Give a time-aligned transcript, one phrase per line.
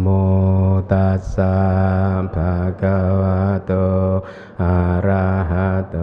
[0.00, 0.06] โม
[0.92, 1.56] ตัสสะ
[2.34, 3.72] ภะคะวะโต
[4.62, 4.76] อะ
[5.06, 5.96] ระหะโต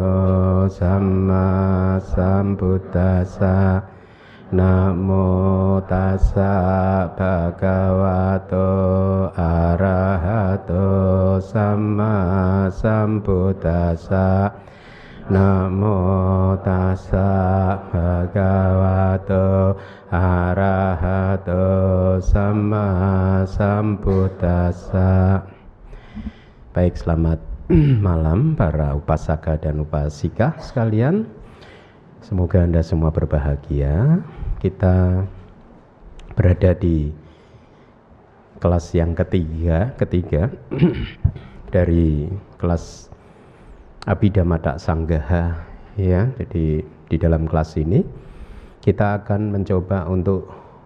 [0.79, 1.47] สัมมา
[2.13, 3.58] สัมพุทธัสสะ
[4.60, 5.10] นะโม
[5.92, 6.56] ตัสสะ
[7.17, 8.53] ภะคะวะโต
[9.40, 10.74] อะระหะโต
[11.52, 12.15] สัมมา
[12.81, 14.29] สัมพุทธัสสะ
[15.26, 19.73] Namo tassa bhagavato
[20.13, 21.66] arahato
[22.22, 25.41] sama sambuddhassa
[26.77, 27.41] Baik, selamat
[28.05, 31.26] malam para upasaka dan upasika sekalian.
[32.22, 34.22] Semoga Anda semua berbahagia.
[34.62, 35.26] Kita
[36.38, 37.09] berada di
[38.62, 40.53] kelas yang ketiga, ketiga
[41.73, 42.30] dari
[42.62, 43.15] kelas
[44.05, 45.66] Abhidhamma Sanggaha
[45.98, 46.30] ya.
[46.38, 48.05] Jadi di dalam kelas ini
[48.81, 50.45] kita akan mencoba untuk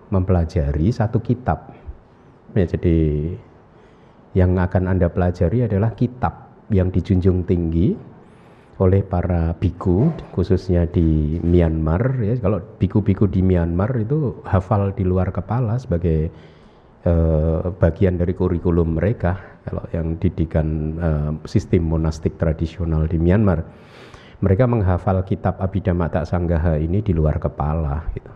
[0.09, 1.75] mempelajari satu kitab.
[2.55, 3.29] Ya, jadi
[4.33, 7.97] yang akan Anda pelajari adalah kitab yang dijunjung tinggi
[8.79, 15.35] oleh para biku khususnya di Myanmar ya kalau biku-biku di Myanmar itu hafal di luar
[15.35, 16.31] kepala sebagai
[17.03, 23.61] eh, bagian dari kurikulum mereka kalau yang didikan uh, sistem monastik tradisional di Myanmar
[24.39, 28.31] mereka menghafal kitab Abhidhamma Tak Sanggaha ini di luar kepala gitu.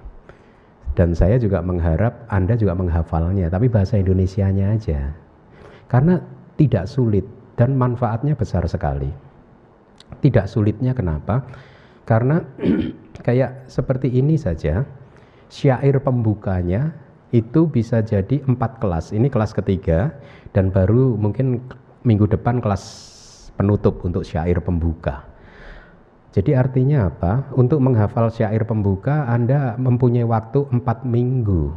[0.94, 5.16] Dan saya juga mengharap Anda juga menghafalnya, tapi bahasa Indonesianya aja.
[5.90, 6.22] Karena
[6.54, 7.26] tidak sulit
[7.58, 9.10] dan manfaatnya besar sekali.
[10.22, 11.50] Tidak sulitnya kenapa?
[12.06, 12.46] Karena
[13.26, 14.86] kayak seperti ini saja,
[15.50, 16.94] syair pembukanya
[17.34, 19.10] itu bisa jadi empat kelas.
[19.10, 20.14] Ini kelas ketiga
[20.54, 21.66] dan baru mungkin
[22.06, 22.84] minggu depan kelas
[23.58, 25.26] penutup untuk syair pembuka.
[26.34, 27.50] Jadi artinya apa?
[27.58, 31.74] Untuk menghafal syair pembuka Anda mempunyai waktu empat minggu.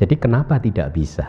[0.00, 1.28] Jadi kenapa tidak bisa?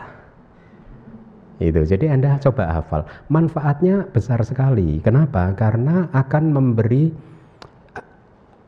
[1.60, 1.84] Itu.
[1.84, 3.04] Jadi Anda coba hafal.
[3.28, 5.00] Manfaatnya besar sekali.
[5.04, 5.52] Kenapa?
[5.52, 7.12] Karena akan memberi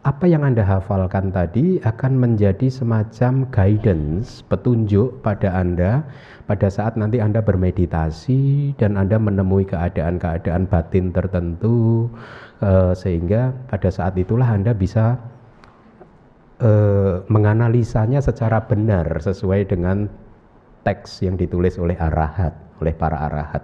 [0.03, 6.03] apa yang Anda hafalkan tadi akan menjadi semacam guidance, petunjuk pada Anda
[6.51, 12.11] pada saat nanti Anda bermeditasi dan Anda menemui keadaan-keadaan batin tertentu
[12.59, 15.23] eh, sehingga pada saat itulah Anda bisa
[16.59, 20.11] eh, menganalisanya secara benar sesuai dengan
[20.83, 23.63] teks yang ditulis oleh arahat, oleh para arahat.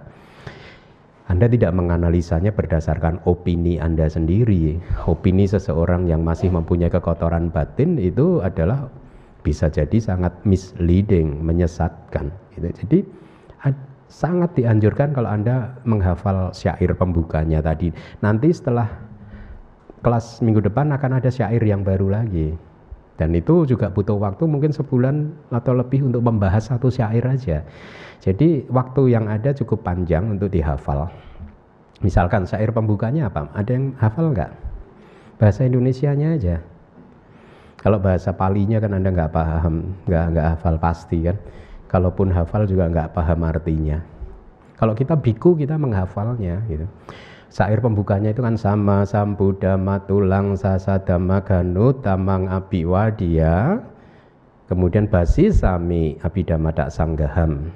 [1.29, 4.81] Anda tidak menganalisanya berdasarkan opini Anda sendiri.
[5.05, 8.89] Opini seseorang yang masih mempunyai kekotoran batin itu adalah
[9.45, 12.33] bisa jadi sangat misleading, menyesatkan.
[12.57, 12.67] Gitu.
[12.83, 12.99] Jadi
[14.09, 17.93] sangat dianjurkan kalau Anda menghafal syair pembukanya tadi.
[18.25, 18.89] Nanti setelah
[20.01, 22.57] kelas minggu depan akan ada syair yang baru lagi.
[23.19, 27.67] Dan itu juga butuh waktu mungkin sebulan atau lebih untuk membahas satu syair aja.
[28.23, 31.11] Jadi waktu yang ada cukup panjang untuk dihafal.
[31.99, 33.51] Misalkan syair pembukanya apa?
[33.51, 34.51] Ada yang hafal nggak?
[35.35, 36.63] Bahasa Indonesianya aja.
[37.79, 39.75] Kalau bahasa Palinya kan Anda nggak paham,
[40.07, 41.35] nggak nggak hafal pasti kan.
[41.91, 43.99] Kalaupun hafal juga nggak paham artinya.
[44.79, 46.87] Kalau kita biku kita menghafalnya gitu.
[47.49, 53.81] Syair pembukanya itu kan sama sambudama tulang sasadama ganu tamang abiwadia
[54.69, 57.73] kemudian basis sami abidama tak sanggaham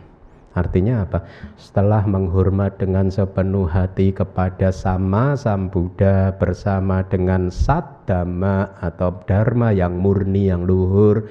[0.53, 1.25] Artinya apa?
[1.57, 9.73] Setelah menghormat dengan sepenuh hati kepada sama Sang Buddha bersama dengan sat dhamma atau dharma
[9.73, 11.25] yang murni yang luhur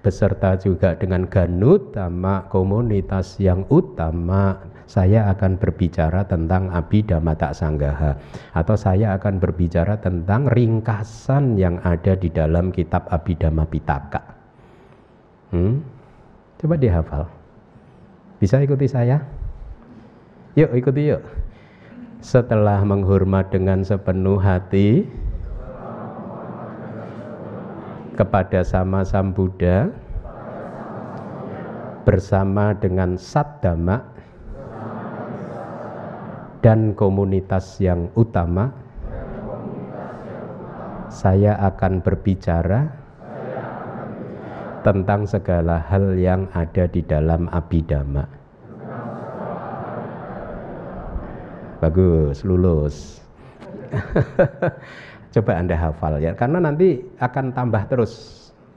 [0.00, 8.16] beserta juga dengan ganut dhamma komunitas yang utama saya akan berbicara tentang Abhidhamma Tak Sanggaha
[8.52, 14.22] atau saya akan berbicara tentang ringkasan yang ada di dalam kitab Abhidhamma Pitaka.
[15.52, 15.80] Hmm?
[16.60, 17.24] Coba dihafal.
[18.40, 19.24] Bisa ikuti saya?
[20.54, 21.22] Yuk ikuti yuk.
[22.24, 25.04] Setelah menghormat dengan sepenuh hati
[28.14, 29.90] kepada sama Sam Buddha
[32.06, 34.13] bersama dengan Saddama
[36.64, 38.72] dan komunitas yang utama
[41.12, 42.88] saya akan berbicara
[44.80, 48.24] tentang segala hal yang ada di dalam abidama.
[51.84, 53.20] Bagus, lulus.
[55.36, 58.12] Coba Anda hafal ya, karena nanti akan tambah terus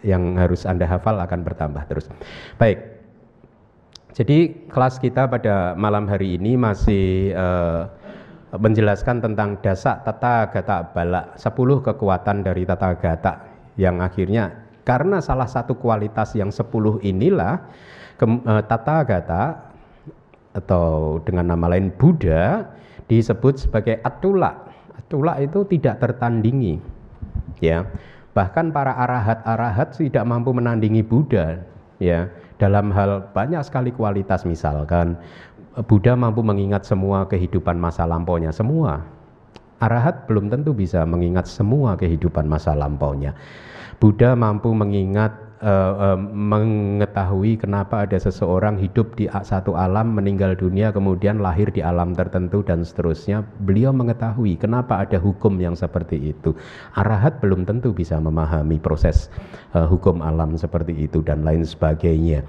[0.03, 2.11] yang harus Anda hafal akan bertambah terus.
[2.59, 2.96] Baik.
[4.17, 7.85] Jadi kelas kita pada malam hari ini masih uh,
[8.57, 11.53] menjelaskan tentang dasak tata gata bala, 10
[11.85, 13.45] kekuatan dari tata gata
[13.77, 17.61] yang akhirnya karena salah satu kualitas yang sepuluh inilah
[18.17, 19.43] Kem, uh, Tata Gata
[20.55, 22.65] atau dengan nama lain Buddha
[23.05, 24.73] disebut sebagai Atula.
[24.97, 26.81] Atula itu tidak tertandingi.
[27.61, 27.85] Ya.
[28.33, 31.61] Bahkan para arahat-arahat tidak mampu menandingi Buddha,
[32.01, 32.33] ya.
[32.57, 35.17] Dalam hal banyak sekali kualitas misalkan
[35.85, 39.05] Buddha mampu mengingat semua kehidupan masa lampaunya semua.
[39.77, 43.37] Arahat belum tentu bisa mengingat semua kehidupan masa lampaunya.
[44.01, 50.89] Buddha mampu mengingat uh, uh, mengetahui kenapa ada seseorang hidup di satu alam meninggal dunia
[50.93, 53.45] kemudian lahir di alam tertentu dan seterusnya.
[53.63, 56.53] Beliau mengetahui kenapa ada hukum yang seperti itu.
[56.97, 59.29] Arahat belum tentu bisa memahami proses
[59.73, 62.45] uh, hukum alam seperti itu dan lain sebagainya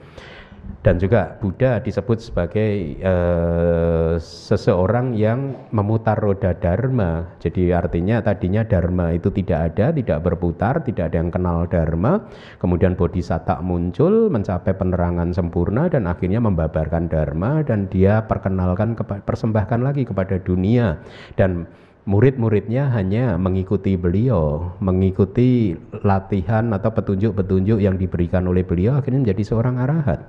[0.79, 7.27] dan juga Buddha disebut sebagai uh, seseorang yang memutar roda dharma.
[7.43, 12.25] Jadi artinya tadinya dharma itu tidak ada, tidak berputar, tidak ada yang kenal dharma.
[12.63, 18.95] Kemudian bodhisatta muncul, mencapai penerangan sempurna dan akhirnya membabarkan dharma dan dia perkenalkan
[19.27, 21.03] persembahkan lagi kepada dunia
[21.35, 21.67] dan
[22.09, 29.77] murid-muridnya hanya mengikuti beliau, mengikuti latihan atau petunjuk-petunjuk yang diberikan oleh beliau akhirnya menjadi seorang
[29.77, 30.25] arahat.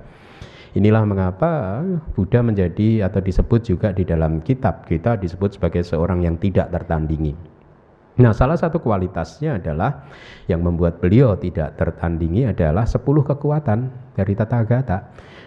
[0.70, 1.82] Inilah mengapa
[2.14, 7.34] Buddha menjadi atau disebut juga di dalam kitab kita disebut sebagai seorang yang tidak tertandingi.
[8.20, 10.06] Nah, salah satu kualitasnya adalah
[10.46, 14.98] yang membuat beliau tidak tertandingi adalah 10 kekuatan dari tata gata.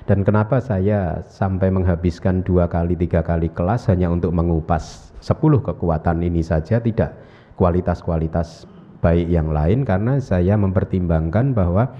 [0.04, 6.20] Dan kenapa saya sampai menghabiskan dua kali tiga kali kelas hanya untuk mengupas 10 kekuatan
[6.20, 7.16] ini saja tidak
[7.56, 8.68] kualitas-kualitas
[9.04, 11.92] baik yang lain karena saya mempertimbangkan bahwa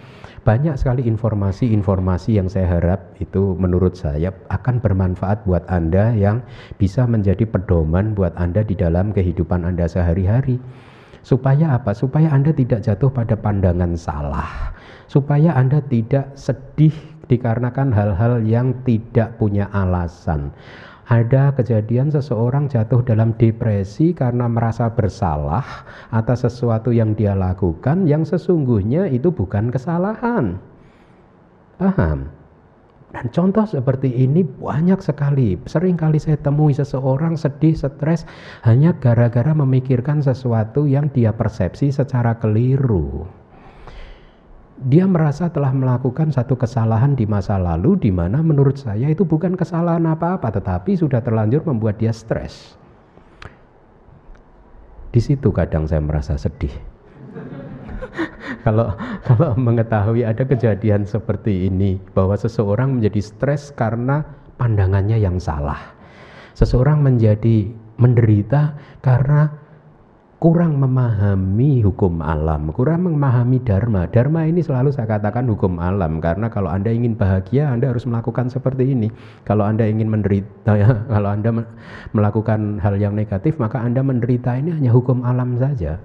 [0.44, 6.44] banyak sekali informasi-informasi yang saya harap itu menurut saya akan bermanfaat buat Anda yang
[6.80, 10.60] bisa menjadi pedoman buat Anda di dalam kehidupan Anda sehari-hari.
[11.24, 11.96] Supaya apa?
[11.96, 14.76] Supaya Anda tidak jatuh pada pandangan salah.
[15.08, 16.96] Supaya Anda tidak sedih
[17.32, 20.52] dikarenakan hal-hal yang tidak punya alasan
[21.14, 28.26] ada kejadian seseorang jatuh dalam depresi karena merasa bersalah atas sesuatu yang dia lakukan yang
[28.26, 30.58] sesungguhnya itu bukan kesalahan.
[31.78, 32.34] Paham?
[33.14, 35.54] Dan contoh seperti ini banyak sekali.
[35.70, 38.26] Sering kali saya temui seseorang sedih, stres
[38.66, 43.30] hanya gara-gara memikirkan sesuatu yang dia persepsi secara keliru
[44.84, 49.56] dia merasa telah melakukan satu kesalahan di masa lalu di mana menurut saya itu bukan
[49.56, 52.76] kesalahan apa-apa tetapi sudah terlanjur membuat dia stres.
[55.14, 56.74] Di situ kadang saya merasa sedih.
[58.68, 58.92] kalau
[59.24, 64.28] kalau mengetahui ada kejadian seperti ini bahwa seseorang menjadi stres karena
[64.60, 65.96] pandangannya yang salah.
[66.60, 69.63] Seseorang menjadi menderita karena
[70.44, 74.12] kurang memahami hukum alam, kurang memahami dharma.
[74.12, 78.52] Dharma ini selalu saya katakan hukum alam karena kalau Anda ingin bahagia, Anda harus melakukan
[78.52, 79.08] seperti ini.
[79.48, 81.64] Kalau Anda ingin menderita, ya, kalau Anda
[82.12, 86.04] melakukan hal yang negatif, maka Anda menderita ini hanya hukum alam saja.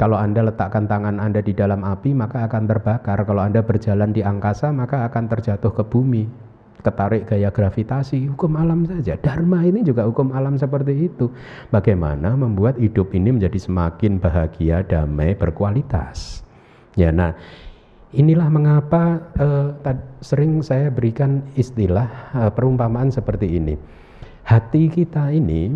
[0.00, 3.28] Kalau Anda letakkan tangan Anda di dalam api, maka akan terbakar.
[3.28, 6.51] Kalau Anda berjalan di angkasa, maka akan terjatuh ke bumi
[6.82, 9.14] ketarik gaya gravitasi, hukum alam saja.
[9.16, 11.30] Dharma ini juga hukum alam seperti itu.
[11.70, 16.42] Bagaimana membuat hidup ini menjadi semakin bahagia, damai, berkualitas.
[16.98, 17.32] Ya, nah
[18.12, 19.72] inilah mengapa uh,
[20.20, 23.78] sering saya berikan istilah uh, perumpamaan seperti ini.
[24.42, 25.70] Hati kita ini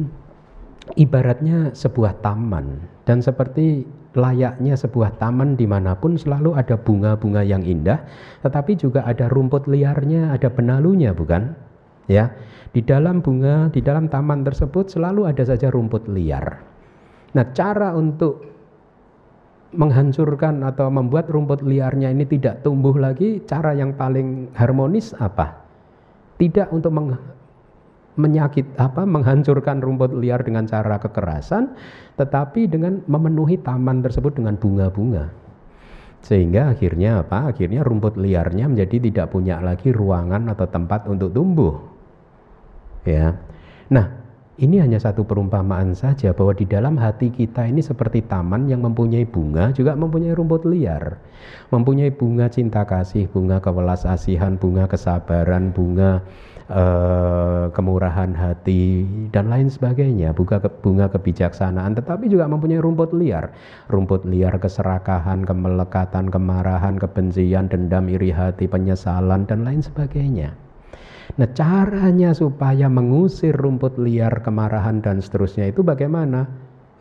[0.98, 3.86] ibaratnya sebuah taman dan seperti
[4.16, 8.00] layaknya sebuah taman di mana pun selalu ada bunga-bunga yang indah,
[8.40, 11.52] tetapi juga ada rumput liarnya, ada benalunya, bukan?
[12.08, 12.32] Ya,
[12.72, 16.64] di dalam bunga, di dalam taman tersebut selalu ada saja rumput liar.
[17.36, 18.56] Nah, cara untuk
[19.76, 25.60] menghancurkan atau membuat rumput liarnya ini tidak tumbuh lagi, cara yang paling harmonis apa?
[26.40, 26.96] Tidak untuk
[28.16, 31.76] menyakit apa menghancurkan rumput liar dengan cara kekerasan
[32.16, 35.28] tetapi dengan memenuhi taman tersebut dengan bunga-bunga.
[36.24, 37.52] Sehingga akhirnya apa?
[37.52, 41.76] Akhirnya rumput liarnya menjadi tidak punya lagi ruangan atau tempat untuk tumbuh.
[43.06, 43.38] Ya.
[43.92, 48.80] Nah ini hanya satu perumpamaan saja bahwa di dalam hati kita ini seperti taman yang
[48.80, 51.20] mempunyai bunga juga mempunyai rumput liar.
[51.68, 56.24] Mempunyai bunga cinta kasih, bunga kewelas asihan, bunga kesabaran, bunga
[56.70, 63.54] uh, kemurahan hati dan lain sebagainya, bunga, bunga kebijaksanaan tetapi juga mempunyai rumput liar.
[63.90, 70.54] Rumput liar keserakahan, kemelekatan, kemarahan, kebencian, dendam, iri hati, penyesalan dan lain sebagainya.
[71.36, 76.46] Nah, caranya supaya mengusir rumput liar, kemarahan dan seterusnya itu bagaimana?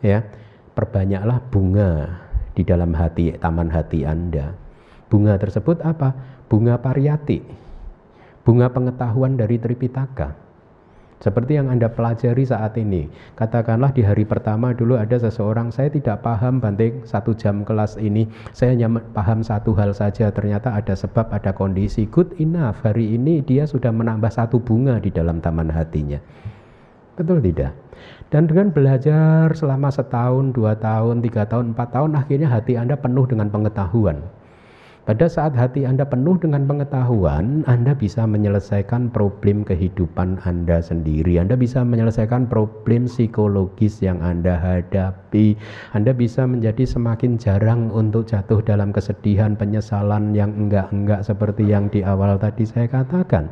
[0.02, 0.26] Ya,
[0.74, 2.20] perbanyaklah bunga
[2.52, 4.52] di dalam hati taman hati Anda.
[5.06, 6.12] Bunga tersebut apa?
[6.50, 7.65] Bunga pariyati.
[8.46, 10.38] Bunga pengetahuan dari Tripitaka.
[11.18, 13.08] Seperti yang Anda pelajari saat ini.
[13.34, 18.28] Katakanlah di hari pertama dulu ada seseorang, saya tidak paham banting satu jam kelas ini.
[18.52, 20.28] Saya hanya paham satu hal saja.
[20.28, 22.04] Ternyata ada sebab, ada kondisi.
[22.06, 22.84] Good enough.
[22.84, 26.20] Hari ini dia sudah menambah satu bunga di dalam taman hatinya.
[27.16, 27.72] Betul tidak?
[28.28, 33.24] Dan dengan belajar selama setahun, dua tahun, tiga tahun, empat tahun, akhirnya hati Anda penuh
[33.24, 34.20] dengan pengetahuan.
[35.06, 41.38] Pada saat hati Anda penuh dengan pengetahuan, Anda bisa menyelesaikan problem kehidupan Anda sendiri.
[41.38, 45.54] Anda bisa menyelesaikan problem psikologis yang Anda hadapi.
[45.94, 52.02] Anda bisa menjadi semakin jarang untuk jatuh dalam kesedihan, penyesalan yang enggak-enggak seperti yang di
[52.02, 53.46] awal tadi saya katakan.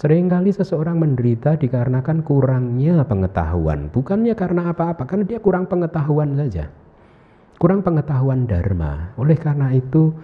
[0.00, 6.87] Seringkali seseorang menderita dikarenakan kurangnya pengetahuan, bukannya karena apa-apa, karena dia kurang pengetahuan saja.
[7.58, 9.10] Kurang pengetahuan dharma.
[9.18, 10.14] Oleh karena itu,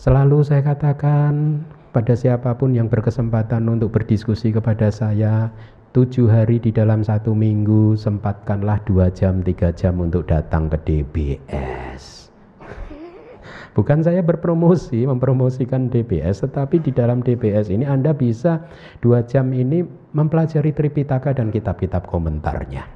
[0.00, 1.60] Selalu saya katakan
[1.92, 5.52] pada siapa pun yang berkesempatan untuk berdiskusi kepada saya,
[5.92, 12.32] tujuh hari di dalam satu minggu, sempatkanlah dua jam, tiga jam untuk datang ke DBS.
[13.76, 18.64] Bukan saya berpromosi, mempromosikan DBS, tetapi di dalam DBS ini Anda bisa
[19.04, 19.84] dua jam ini
[20.16, 22.88] mempelajari Tripitaka dan kitab-kitab komentarnya.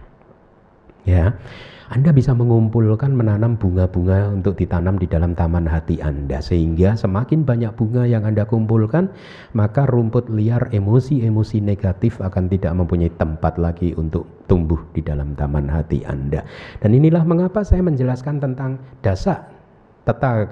[1.04, 1.36] Ya,
[1.94, 7.70] anda bisa mengumpulkan menanam bunga-bunga untuk ditanam di dalam taman hati Anda sehingga semakin banyak
[7.78, 9.14] bunga yang Anda kumpulkan
[9.54, 15.70] maka rumput liar emosi-emosi negatif akan tidak mempunyai tempat lagi untuk tumbuh di dalam taman
[15.70, 16.42] hati Anda.
[16.82, 19.54] Dan inilah mengapa saya menjelaskan tentang dasa
[20.04, 20.44] Tata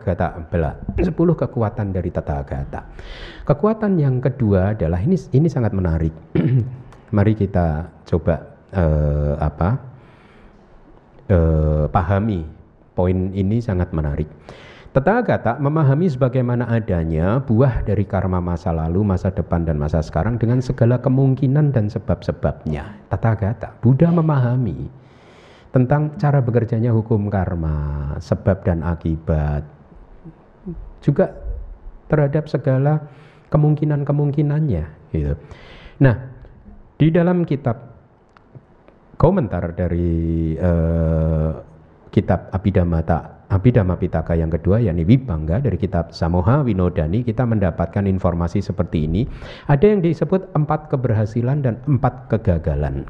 [0.48, 2.88] bela 10 kekuatan dari tata gata.
[3.44, 6.14] Kekuatan yang kedua adalah ini ini sangat menarik.
[7.16, 9.91] Mari kita coba uh, apa
[11.28, 12.42] eh, pahami
[12.92, 14.28] poin ini sangat menarik.
[14.92, 20.60] Tetaga memahami sebagaimana adanya buah dari karma masa lalu, masa depan, dan masa sekarang dengan
[20.60, 23.00] segala kemungkinan dan sebab-sebabnya.
[23.08, 24.92] Tetaga Buddha memahami
[25.72, 29.64] tentang cara bekerjanya hukum karma, sebab dan akibat,
[31.00, 31.32] juga
[32.12, 33.08] terhadap segala
[33.48, 34.84] kemungkinan-kemungkinannya.
[35.08, 35.32] Gitu.
[36.04, 36.14] Nah,
[37.00, 37.91] di dalam kitab
[39.22, 41.54] komentar dari uh,
[42.10, 43.06] kitab Abhidhamma
[43.52, 49.22] Abhidhamma Pitaka yang kedua yakni Vibangga dari kitab Samoha Winodani kita mendapatkan informasi seperti ini.
[49.70, 53.06] Ada yang disebut empat keberhasilan dan empat kegagalan.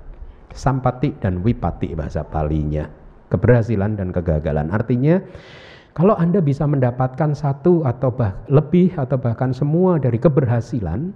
[0.53, 2.85] Sampati dan Wipati bahasa palinya.
[3.33, 4.69] Keberhasilan dan kegagalan.
[4.69, 5.17] Artinya
[5.97, 11.15] kalau Anda bisa mendapatkan satu atau bah, lebih atau bahkan semua dari keberhasilan,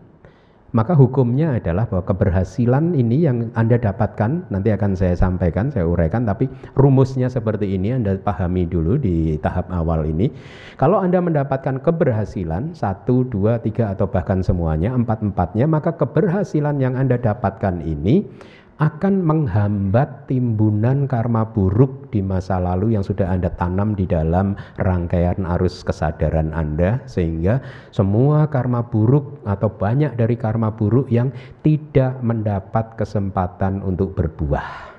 [0.76, 6.28] maka hukumnya adalah bahwa keberhasilan ini yang Anda dapatkan nanti akan saya sampaikan, saya uraikan
[6.28, 10.28] tapi rumusnya seperti ini Anda pahami dulu di tahap awal ini.
[10.76, 17.16] Kalau Anda mendapatkan keberhasilan satu, dua, tiga atau bahkan semuanya empat-empatnya maka keberhasilan yang Anda
[17.16, 18.28] dapatkan ini
[18.76, 25.48] akan menghambat timbunan karma buruk di masa lalu yang sudah Anda tanam di dalam rangkaian
[25.56, 31.32] arus kesadaran Anda sehingga semua karma buruk atau banyak dari karma buruk yang
[31.64, 34.92] tidak mendapat kesempatan untuk berbuah.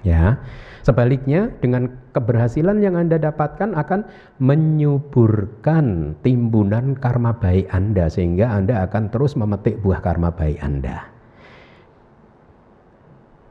[0.00, 0.40] Ya.
[0.80, 4.00] Sebaliknya dengan keberhasilan yang Anda dapatkan akan
[4.40, 11.09] menyuburkan timbunan karma baik Anda sehingga Anda akan terus memetik buah karma baik Anda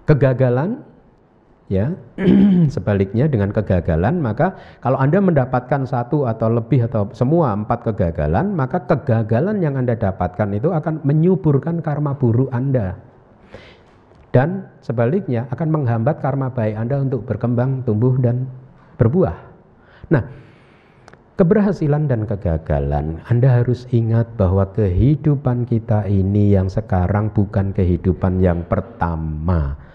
[0.09, 0.81] kegagalan
[1.69, 1.93] ya.
[2.75, 8.81] Sebaliknya dengan kegagalan maka kalau anda mendapatkan satu atau lebih atau semua empat kegagalan maka
[8.89, 12.97] kegagalan yang anda dapatkan itu akan menyuburkan karma buruk anda.
[14.29, 18.45] Dan sebaliknya akan menghambat karma baik anda untuk berkembang tumbuh dan
[19.01, 19.33] berbuah.
[20.13, 20.21] Nah
[21.33, 28.61] keberhasilan dan kegagalan anda harus ingat bahwa kehidupan kita ini yang sekarang bukan kehidupan yang
[28.69, 29.88] pertama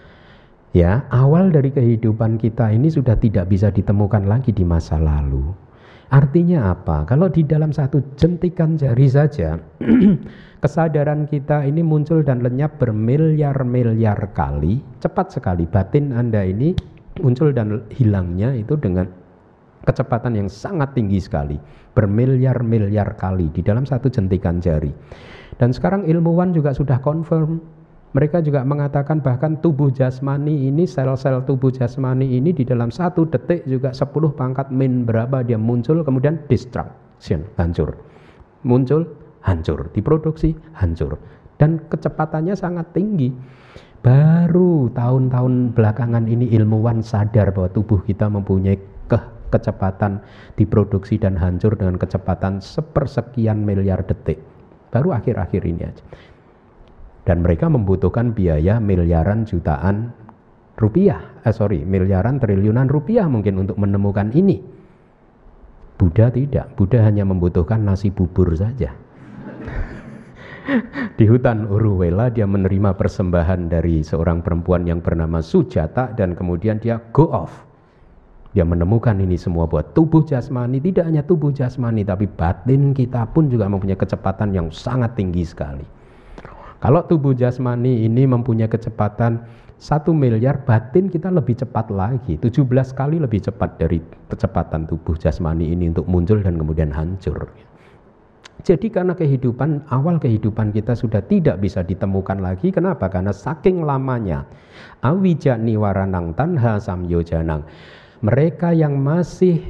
[0.75, 5.55] Ya, awal dari kehidupan kita ini sudah tidak bisa ditemukan lagi di masa lalu.
[6.11, 7.07] Artinya apa?
[7.07, 9.55] Kalau di dalam satu jentikan jari saja,
[10.63, 15.63] kesadaran kita ini muncul dan lenyap bermiliar-miliar kali, cepat sekali.
[15.63, 16.75] Batin Anda ini
[17.23, 19.07] muncul dan hilangnya itu dengan
[19.87, 21.55] kecepatan yang sangat tinggi sekali,
[21.95, 24.91] bermiliar-miliar kali di dalam satu jentikan jari.
[25.55, 27.63] Dan sekarang ilmuwan juga sudah confirm
[28.15, 33.67] mereka juga mengatakan bahkan tubuh jasmani ini, sel-sel tubuh jasmani ini di dalam satu detik
[33.67, 34.07] juga 10
[34.39, 37.91] pangkat min berapa dia muncul kemudian destruction, hancur.
[38.63, 39.03] Muncul,
[39.43, 39.91] hancur.
[39.91, 41.19] Diproduksi, hancur.
[41.59, 43.35] Dan kecepatannya sangat tinggi.
[43.99, 48.79] Baru tahun-tahun belakangan ini ilmuwan sadar bahwa tubuh kita mempunyai
[49.11, 49.19] ke
[49.51, 50.23] kecepatan
[50.55, 54.39] diproduksi dan hancur dengan kecepatan sepersekian miliar detik
[54.95, 56.03] Baru akhir-akhir ini aja.
[57.25, 60.13] Dan mereka membutuhkan biaya miliaran jutaan
[60.77, 64.61] rupiah, eh sorry, miliaran triliunan rupiah mungkin untuk menemukan ini.
[65.95, 68.93] Buddha tidak, Buddha hanya membutuhkan nasi bubur saja.
[71.17, 76.99] Di hutan Uruwela dia menerima persembahan dari seorang perempuan yang bernama Sujata dan kemudian dia
[77.13, 77.65] go off
[78.55, 83.51] dia menemukan ini semua buat tubuh jasmani, tidak hanya tubuh jasmani, tapi batin kita pun
[83.51, 85.83] juga mempunyai kecepatan yang sangat tinggi sekali.
[86.85, 89.41] Kalau tubuh jasmani ini mempunyai kecepatan
[89.81, 92.61] satu miliar, batin kita lebih cepat lagi, 17
[92.93, 93.97] kali lebih cepat dari
[94.29, 97.49] kecepatan tubuh jasmani ini untuk muncul dan kemudian hancur.
[98.61, 102.69] Jadi karena kehidupan, awal kehidupan kita sudah tidak bisa ditemukan lagi.
[102.69, 103.09] Kenapa?
[103.09, 104.45] Karena saking lamanya.
[105.01, 107.65] Awija niwaranang tanha samyojanang
[108.21, 109.61] mereka yang masih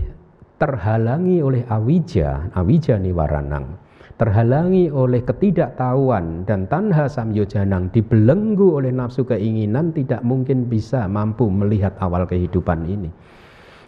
[0.60, 3.79] terhalangi oleh awija, awija niwaranang,
[4.15, 12.00] terhalangi oleh ketidaktahuan dan tanha samyojanang dibelenggu oleh nafsu keinginan tidak mungkin bisa mampu melihat
[12.00, 13.12] awal kehidupan ini.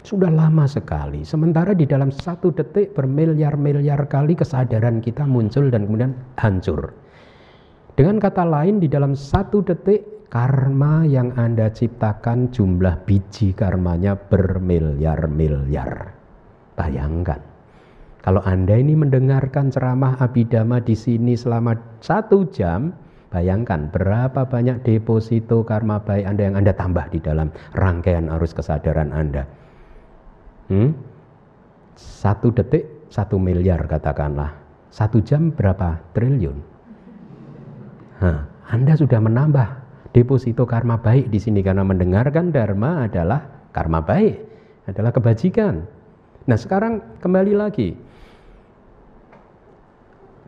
[0.04, 1.24] Sudah lama sekali.
[1.24, 6.92] Sementara di dalam satu detik bermiliar-miliar kali kesadaran kita muncul dan kemudian hancur.
[7.98, 16.14] Dengan kata lain di dalam satu detik karma yang Anda ciptakan jumlah biji karmanya bermiliar-miliar.
[16.78, 17.42] Bayangkan,
[18.28, 21.72] kalau Anda ini mendengarkan ceramah Abidama di sini selama
[22.04, 22.92] satu jam,
[23.32, 29.16] bayangkan berapa banyak deposito karma baik Anda yang Anda tambah di dalam rangkaian arus kesadaran
[29.16, 29.48] Anda.
[30.68, 30.92] Hmm?
[31.96, 34.60] Satu detik, satu miliar katakanlah.
[34.92, 36.60] Satu jam berapa triliun?
[38.20, 39.68] Hah, Anda sudah menambah
[40.12, 44.36] deposito karma baik di sini karena mendengarkan dharma adalah karma baik,
[44.84, 45.80] adalah kebajikan.
[46.44, 48.07] Nah, sekarang kembali lagi.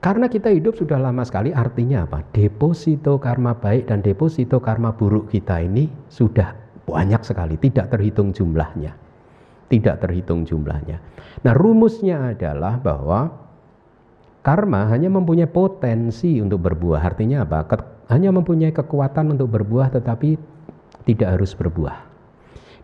[0.01, 2.25] Karena kita hidup sudah lama sekali, artinya apa?
[2.33, 6.57] Deposito karma baik dan deposito karma buruk kita ini sudah
[6.89, 8.97] banyak sekali, tidak terhitung jumlahnya.
[9.69, 10.99] Tidak terhitung jumlahnya.
[11.45, 13.29] Nah, rumusnya adalah bahwa
[14.41, 17.05] karma hanya mempunyai potensi untuk berbuah.
[17.05, 17.61] Artinya apa?
[18.11, 20.35] hanya mempunyai kekuatan untuk berbuah tetapi
[21.07, 22.11] tidak harus berbuah.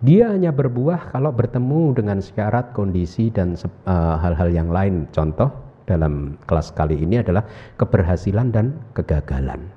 [0.04, 5.08] Dia hanya berbuah kalau bertemu dengan syarat, kondisi dan eh, hal-hal uh, yang lain.
[5.10, 7.46] Contoh dalam kelas kali ini adalah
[7.80, 9.70] keberhasilan dan kegagalan.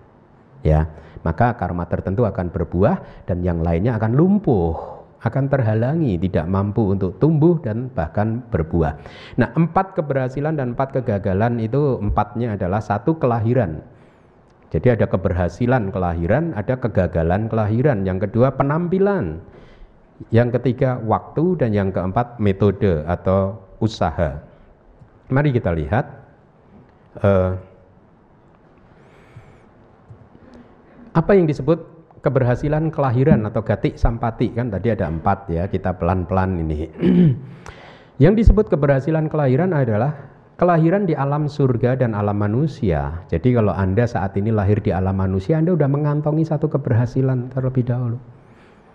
[0.65, 0.91] Ya,
[1.23, 4.75] maka karma tertentu akan berbuah dan yang lainnya akan lumpuh,
[5.23, 8.99] akan terhalangi, tidak mampu untuk tumbuh dan bahkan berbuah.
[9.39, 13.79] Nah, empat keberhasilan dan empat kegagalan itu empatnya adalah satu kelahiran
[14.69, 18.05] jadi ada keberhasilan kelahiran, ada kegagalan kelahiran.
[18.05, 19.41] Yang kedua penampilan.
[20.29, 24.45] Yang ketiga waktu dan yang keempat metode atau usaha.
[25.29, 26.05] Mari kita lihat
[27.21, 27.53] uh,
[31.13, 31.77] apa yang disebut
[32.25, 36.89] keberhasilan kelahiran atau gatik sampati kan tadi ada empat ya kita pelan-pelan ini.
[38.23, 43.23] yang disebut keberhasilan kelahiran adalah kelahiran di alam surga dan alam manusia.
[43.31, 47.87] Jadi kalau Anda saat ini lahir di alam manusia, Anda sudah mengantongi satu keberhasilan terlebih
[47.87, 48.19] dahulu.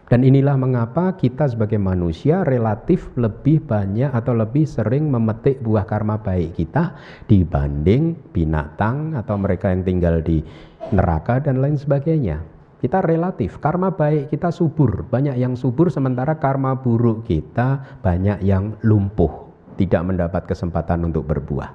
[0.05, 6.21] Dan inilah mengapa kita sebagai manusia relatif lebih banyak atau lebih sering memetik buah karma
[6.21, 6.93] baik kita
[7.25, 10.45] dibanding binatang atau mereka yang tinggal di
[10.93, 12.45] neraka dan lain sebagainya.
[12.85, 18.77] Kita relatif, karma baik kita subur, banyak yang subur sementara karma buruk kita banyak yang
[18.85, 19.44] lumpuh
[19.77, 21.75] tidak mendapat kesempatan untuk berbuah.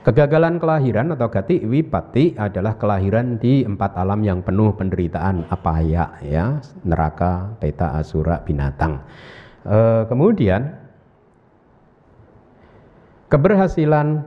[0.00, 6.56] Kegagalan kelahiran atau gati wipati adalah kelahiran di empat alam yang penuh penderitaan apaya ya
[6.88, 9.04] neraka, peta, asura, binatang.
[9.60, 10.72] E, kemudian
[13.28, 14.24] keberhasilan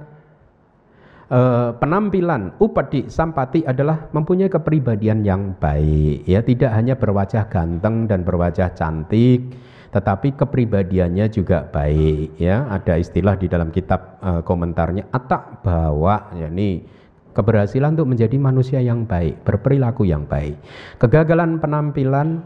[1.26, 1.40] e,
[1.82, 8.78] penampilan upadi sampati adalah mempunyai kepribadian yang baik ya tidak hanya berwajah ganteng dan berwajah
[8.78, 9.58] cantik
[9.94, 12.66] tetapi kepribadiannya juga baik ya.
[12.74, 16.82] Ada istilah di dalam kitab uh, komentarnya atak bawa yakni
[17.38, 20.58] keberhasilan untuk menjadi manusia yang baik berperilaku yang baik.
[20.98, 22.42] Kegagalan penampilan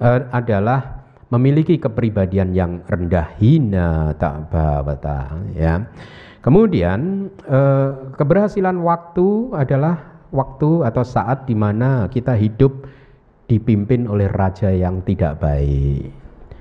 [0.00, 5.84] uh, adalah memiliki kepribadian yang rendah hina tak bawata ya.
[6.40, 12.86] Kemudian uh, keberhasilan waktu adalah waktu atau saat di mana kita hidup
[13.46, 16.10] dipimpin oleh raja yang tidak baik,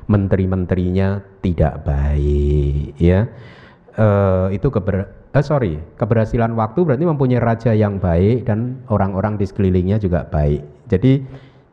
[0.05, 3.29] menteri-menterinya tidak baik, ya.
[3.95, 9.47] Uh, itu keber uh, sorry keberhasilan waktu berarti mempunyai raja yang baik dan orang-orang di
[9.47, 10.67] sekelilingnya juga baik.
[10.91, 11.23] Jadi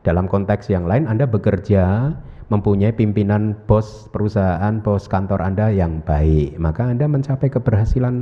[0.07, 2.15] dalam konteks yang lain Anda bekerja
[2.47, 8.15] mempunyai pimpinan bos perusahaan, bos kantor Anda yang baik, maka Anda mencapai keberhasilan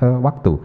[0.00, 0.56] uh, waktu.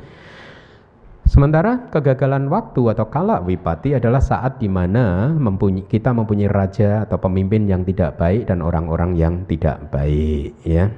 [1.30, 7.22] Sementara kegagalan waktu atau kala wipati adalah saat di mana mempunyai, kita mempunyai raja atau
[7.22, 10.90] pemimpin yang tidak baik dan orang-orang yang tidak baik ya.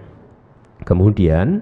[0.88, 1.60] Kemudian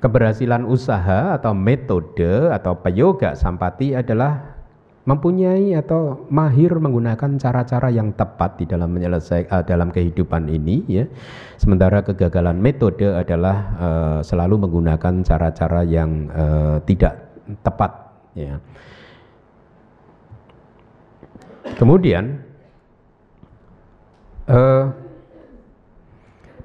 [0.00, 4.56] keberhasilan usaha atau metode atau peyoga sampati adalah
[5.04, 11.04] mempunyai atau mahir menggunakan cara-cara yang tepat di dalam menyelesaikan uh, dalam kehidupan ini ya.
[11.60, 17.29] Sementara kegagalan metode adalah uh, selalu menggunakan cara-cara yang uh, tidak
[17.60, 18.58] tepat ya.
[21.76, 22.40] Kemudian
[24.48, 24.92] uh,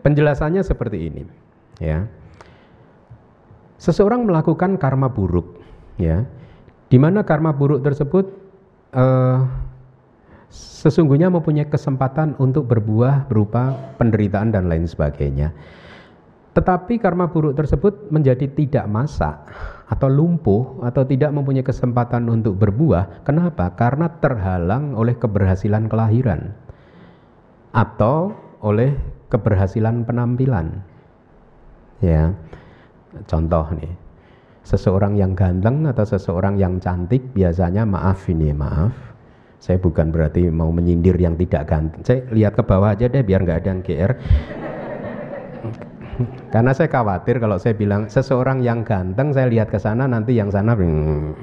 [0.01, 1.21] penjelasannya seperti ini
[1.79, 2.05] ya.
[3.79, 5.61] Seseorang melakukan karma buruk
[6.01, 6.25] ya.
[6.85, 8.29] Di mana karma buruk tersebut
[8.93, 9.41] uh,
[10.53, 15.51] sesungguhnya mempunyai kesempatan untuk berbuah berupa penderitaan dan lain sebagainya.
[16.55, 19.51] Tetapi karma buruk tersebut menjadi tidak masak
[19.91, 23.27] atau lumpuh atau tidak mempunyai kesempatan untuk berbuah.
[23.27, 23.75] Kenapa?
[23.75, 26.55] Karena terhalang oleh keberhasilan kelahiran
[27.75, 28.31] atau
[28.63, 28.95] oleh
[29.27, 30.79] keberhasilan penampilan.
[31.99, 32.31] Ya.
[33.27, 33.91] Contoh nih.
[34.63, 38.95] Seseorang yang ganteng atau seseorang yang cantik biasanya maaf ini maaf.
[39.59, 42.01] Saya bukan berarti mau menyindir yang tidak ganteng.
[42.01, 44.11] Saya lihat ke bawah aja deh biar nggak ada yang GR
[46.53, 50.51] karena saya khawatir kalau saya bilang seseorang yang ganteng, saya lihat ke sana nanti yang
[50.51, 51.35] sana hmm.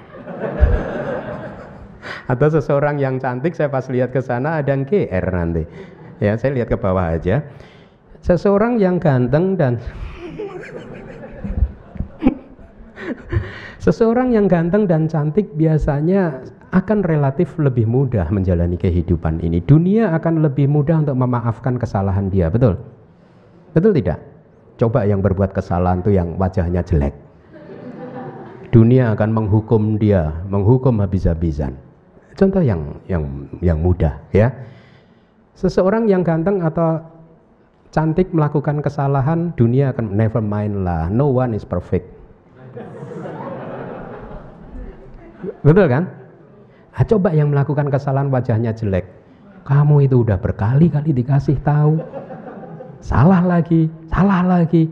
[2.33, 5.65] atau seseorang yang cantik saya pas lihat ke sana ada yang GR nanti.
[6.23, 7.43] Ya, saya lihat ke bawah aja.
[8.23, 9.83] Seseorang yang ganteng dan
[13.83, 16.39] Seseorang yang ganteng dan cantik biasanya
[16.71, 19.59] akan relatif lebih mudah menjalani kehidupan ini.
[19.59, 22.79] Dunia akan lebih mudah untuk memaafkan kesalahan dia, betul?
[23.75, 24.32] Betul tidak?
[24.81, 27.13] Coba yang berbuat kesalahan itu yang wajahnya jelek.
[28.73, 31.77] Dunia akan menghukum dia, menghukum habis-habisan.
[32.33, 34.49] Contoh yang yang yang mudah ya.
[35.53, 37.05] Seseorang yang ganteng atau
[37.93, 41.13] cantik melakukan kesalahan, dunia akan never mind lah.
[41.13, 42.09] No one is perfect.
[45.61, 46.09] Betul kan?
[46.93, 49.05] Nah, coba yang melakukan kesalahan wajahnya jelek.
[49.69, 52.01] Kamu itu udah berkali-kali dikasih tahu
[53.03, 54.87] salah lagi, salah lagi.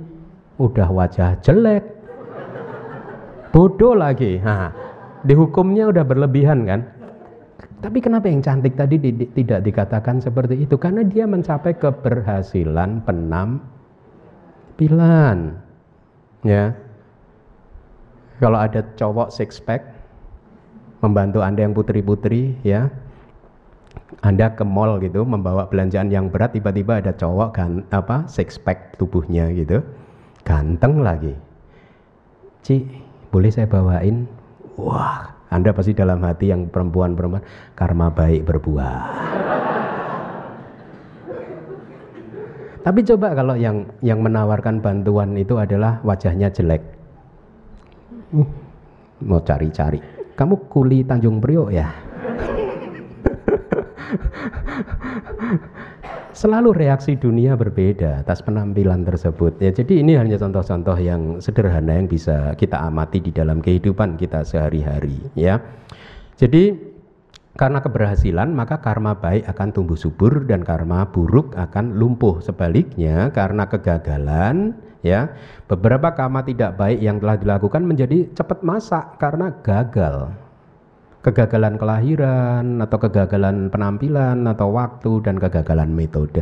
[0.60, 1.80] Udah wajah jelek,
[3.54, 4.36] bodoh lagi.
[4.42, 4.68] Nah,
[5.24, 6.84] dihukumnya udah berlebihan kan?
[7.80, 10.76] Tapi kenapa yang cantik tadi di, di, tidak dikatakan seperti itu?
[10.76, 13.64] Karena dia mencapai keberhasilan penampilan.
[16.44, 16.76] Ya.
[18.36, 19.80] Kalau ada cowok six pack
[21.00, 22.92] membantu Anda yang putri-putri ya,
[24.18, 28.98] anda ke mall gitu membawa belanjaan yang berat tiba-tiba ada cowok kan apa six pack
[28.98, 29.86] tubuhnya gitu.
[30.42, 31.38] Ganteng lagi.
[32.66, 32.82] Ci
[33.30, 34.26] boleh saya bawain?
[34.74, 37.42] Wah Anda pasti dalam hati yang perempuan-perempuan
[37.78, 38.98] karma baik berbuah.
[42.86, 46.82] Tapi coba kalau yang yang menawarkan bantuan itu adalah wajahnya jelek.
[48.30, 48.46] Uh,
[49.26, 49.98] mau cari-cari.
[50.38, 51.90] Kamu kuli Tanjung Priok ya
[56.30, 59.58] Selalu reaksi dunia berbeda atas penampilan tersebut.
[59.58, 64.46] Ya, jadi ini hanya contoh-contoh yang sederhana yang bisa kita amati di dalam kehidupan kita
[64.46, 65.58] sehari-hari, ya.
[66.38, 66.90] Jadi
[67.58, 72.40] karena keberhasilan maka karma baik akan tumbuh subur dan karma buruk akan lumpuh.
[72.40, 74.72] Sebaliknya karena kegagalan
[75.04, 75.34] ya
[75.68, 80.32] beberapa karma tidak baik yang telah dilakukan menjadi cepat masak karena gagal
[81.20, 86.40] kegagalan kelahiran atau kegagalan penampilan atau waktu dan kegagalan metode.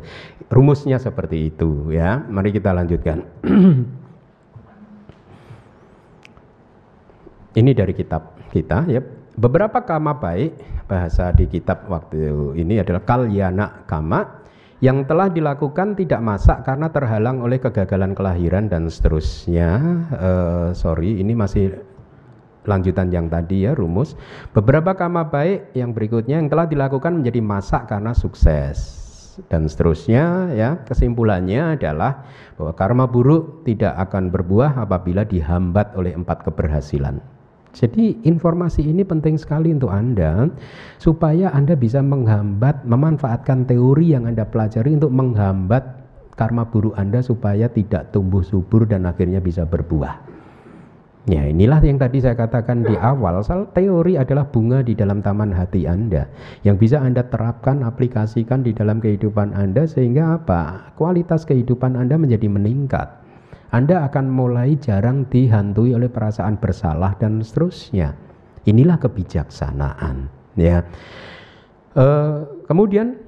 [0.49, 2.23] Rumusnya seperti itu ya.
[2.31, 3.27] Mari kita lanjutkan.
[7.59, 9.03] ini dari kitab kita ya.
[9.39, 10.59] Beberapa kama baik
[10.91, 14.39] bahasa di kitab waktu ini adalah kalyana kama
[14.79, 19.71] yang telah dilakukan tidak masak karena terhalang oleh kegagalan kelahiran dan seterusnya.
[20.15, 21.75] Uh, sorry, ini masih
[22.69, 24.15] lanjutan yang tadi ya rumus.
[24.53, 29.09] Beberapa kama baik yang berikutnya yang telah dilakukan menjadi masak karena sukses.
[29.47, 32.27] Dan seterusnya ya kesimpulannya adalah
[32.59, 37.23] bahwa karma buruk tidak akan berbuah apabila dihambat oleh empat keberhasilan.
[37.71, 40.51] Jadi informasi ini penting sekali untuk Anda
[40.99, 45.85] supaya Anda bisa menghambat memanfaatkan teori yang Anda pelajari untuk menghambat
[46.35, 50.38] karma buruk Anda supaya tidak tumbuh subur dan akhirnya bisa berbuah.
[51.27, 55.53] Ya inilah yang tadi saya katakan di awal, soal teori adalah bunga di dalam taman
[55.53, 56.31] hati Anda
[56.65, 60.95] yang bisa Anda terapkan, aplikasikan di dalam kehidupan Anda sehingga apa?
[60.97, 63.09] Kualitas kehidupan Anda menjadi meningkat.
[63.69, 68.17] Anda akan mulai jarang dihantui oleh perasaan bersalah dan seterusnya.
[68.65, 70.81] Inilah kebijaksanaan, ya.
[71.93, 73.28] Uh, kemudian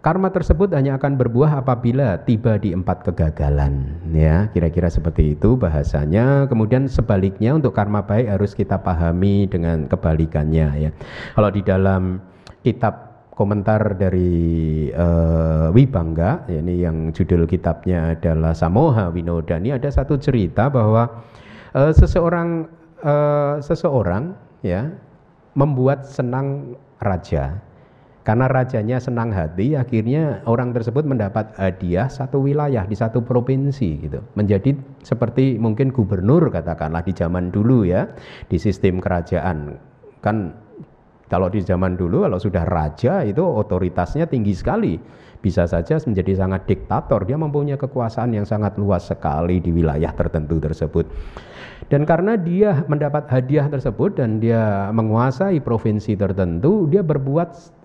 [0.00, 4.48] karma tersebut hanya akan berbuah apabila tiba di empat kegagalan, ya.
[4.52, 6.48] Kira-kira seperti itu bahasanya.
[6.48, 10.90] Kemudian sebaliknya untuk karma baik harus kita pahami dengan kebalikannya, ya.
[11.36, 12.16] Kalau di dalam
[12.64, 19.56] kitab komentar dari uh, Wibangga, ini yang judul kitabnya adalah Samoha Winoda.
[19.56, 21.08] Ini ada satu cerita bahwa
[21.76, 22.68] uh, seseorang
[23.00, 24.92] uh, seseorang ya
[25.56, 27.56] membuat senang raja
[28.20, 34.20] karena rajanya senang hati akhirnya orang tersebut mendapat hadiah satu wilayah di satu provinsi gitu.
[34.36, 38.12] Menjadi seperti mungkin gubernur katakanlah di zaman dulu ya
[38.52, 39.80] di sistem kerajaan.
[40.20, 40.52] Kan
[41.32, 45.00] kalau di zaman dulu kalau sudah raja itu otoritasnya tinggi sekali.
[45.40, 47.24] Bisa saja menjadi sangat diktator.
[47.24, 51.08] Dia mempunyai kekuasaan yang sangat luas sekali di wilayah tertentu tersebut.
[51.88, 57.79] Dan karena dia mendapat hadiah tersebut dan dia menguasai provinsi tertentu, dia berbuat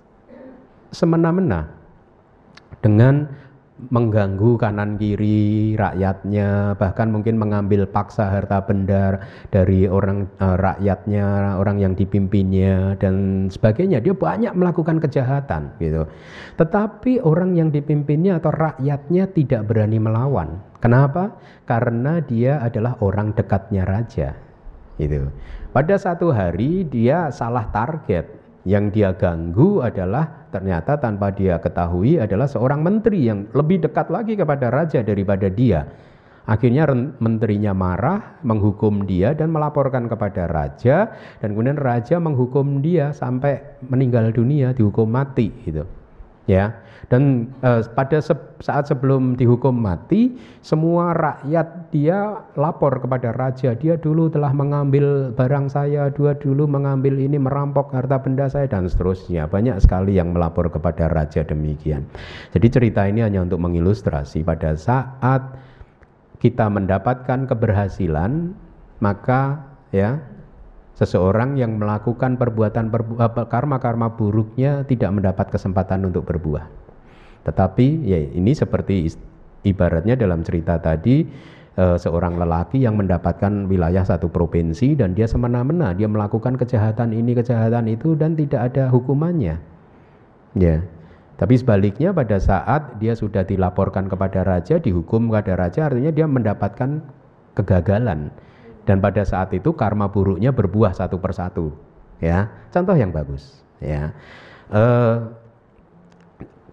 [0.91, 1.69] semena-mena.
[2.81, 3.25] Dengan
[3.75, 9.19] mengganggu kanan kiri rakyatnya bahkan mungkin mengambil paksa harta benda
[9.51, 13.99] dari orang uh, rakyatnya orang yang dipimpinnya dan sebagainya.
[13.99, 16.07] Dia banyak melakukan kejahatan gitu.
[16.55, 20.63] Tetapi orang yang dipimpinnya atau rakyatnya tidak berani melawan.
[20.79, 21.35] Kenapa?
[21.67, 24.45] Karena dia adalah orang dekatnya raja
[24.95, 25.27] itu
[25.75, 28.47] pada satu hari dia salah target.
[28.65, 34.39] Yang dia ganggu adalah ternyata tanpa dia ketahui adalah seorang menteri yang lebih dekat lagi
[34.39, 35.83] kepada raja daripada dia.
[36.45, 36.87] Akhirnya
[37.19, 44.29] menterinya marah, menghukum dia dan melaporkan kepada raja dan kemudian raja menghukum dia sampai meninggal
[44.31, 45.83] dunia dihukum mati gitu.
[46.45, 46.84] Ya.
[47.05, 48.33] Dan uh, pada se
[48.65, 50.33] saat sebelum dihukum mati,
[50.65, 57.21] semua rakyat dia lapor kepada raja, dia dulu telah mengambil barang saya, dia dulu mengambil
[57.21, 59.45] ini merampok harta benda saya dan seterusnya.
[59.45, 62.09] Banyak sekali yang melapor kepada raja demikian.
[62.57, 65.45] Jadi cerita ini hanya untuk mengilustrasi pada saat
[66.41, 68.53] kita mendapatkan keberhasilan,
[68.97, 69.61] maka
[69.93, 70.19] ya
[70.95, 72.87] seseorang yang melakukan perbuatan
[73.51, 76.84] karma-karma buruknya tidak mendapat kesempatan untuk berbuah.
[77.45, 79.13] Tetapi ya ini seperti
[79.61, 81.25] ibaratnya dalam cerita tadi
[81.77, 87.37] e, seorang lelaki yang mendapatkan wilayah satu provinsi dan dia semena-mena dia melakukan kejahatan ini
[87.37, 89.61] kejahatan itu dan tidak ada hukumannya.
[90.57, 90.81] Ya.
[91.35, 97.03] Tapi sebaliknya pada saat dia sudah dilaporkan kepada raja, dihukum kepada raja artinya dia mendapatkan
[97.59, 98.31] kegagalan.
[98.87, 101.75] Dan pada saat itu karma buruknya berbuah satu persatu.
[102.23, 103.59] Ya, contoh yang bagus.
[103.83, 104.15] Ya,
[104.71, 104.83] e,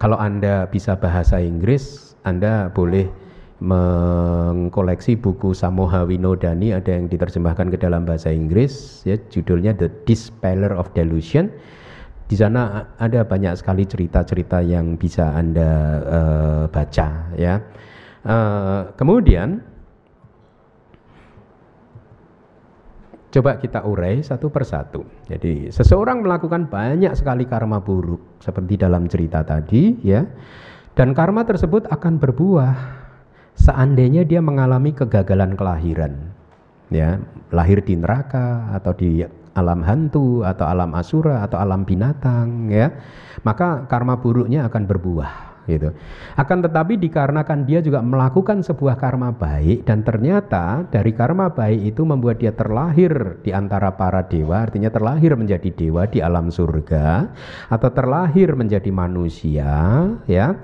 [0.03, 3.07] kalau Anda bisa bahasa Inggris, Anda boleh
[3.63, 10.75] mengkoleksi buku Samoha Winodani ada yang diterjemahkan ke dalam bahasa Inggris ya judulnya The Dispeller
[10.75, 11.47] of Delusion.
[12.27, 15.71] Di sana ada banyak sekali cerita-cerita yang bisa anda
[16.03, 17.63] uh, baca ya.
[18.27, 19.63] Uh, kemudian
[23.33, 25.01] Coba kita urai satu persatu.
[25.25, 30.21] Jadi seseorang melakukan banyak sekali karma buruk seperti dalam cerita tadi ya.
[30.93, 32.77] Dan karma tersebut akan berbuah
[33.57, 36.29] seandainya dia mengalami kegagalan kelahiran.
[36.93, 37.17] Ya,
[37.49, 39.25] lahir di neraka atau di
[39.57, 42.93] alam hantu atau alam asura atau alam binatang ya.
[43.41, 45.91] Maka karma buruknya akan berbuah gitu.
[46.35, 52.01] Akan tetapi dikarenakan dia juga melakukan sebuah karma baik dan ternyata dari karma baik itu
[52.03, 57.31] membuat dia terlahir di antara para dewa, artinya terlahir menjadi dewa di alam surga
[57.71, 59.71] atau terlahir menjadi manusia,
[60.27, 60.55] ya.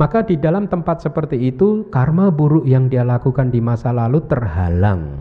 [0.00, 5.20] Maka di dalam tempat seperti itu karma buruk yang dia lakukan di masa lalu terhalang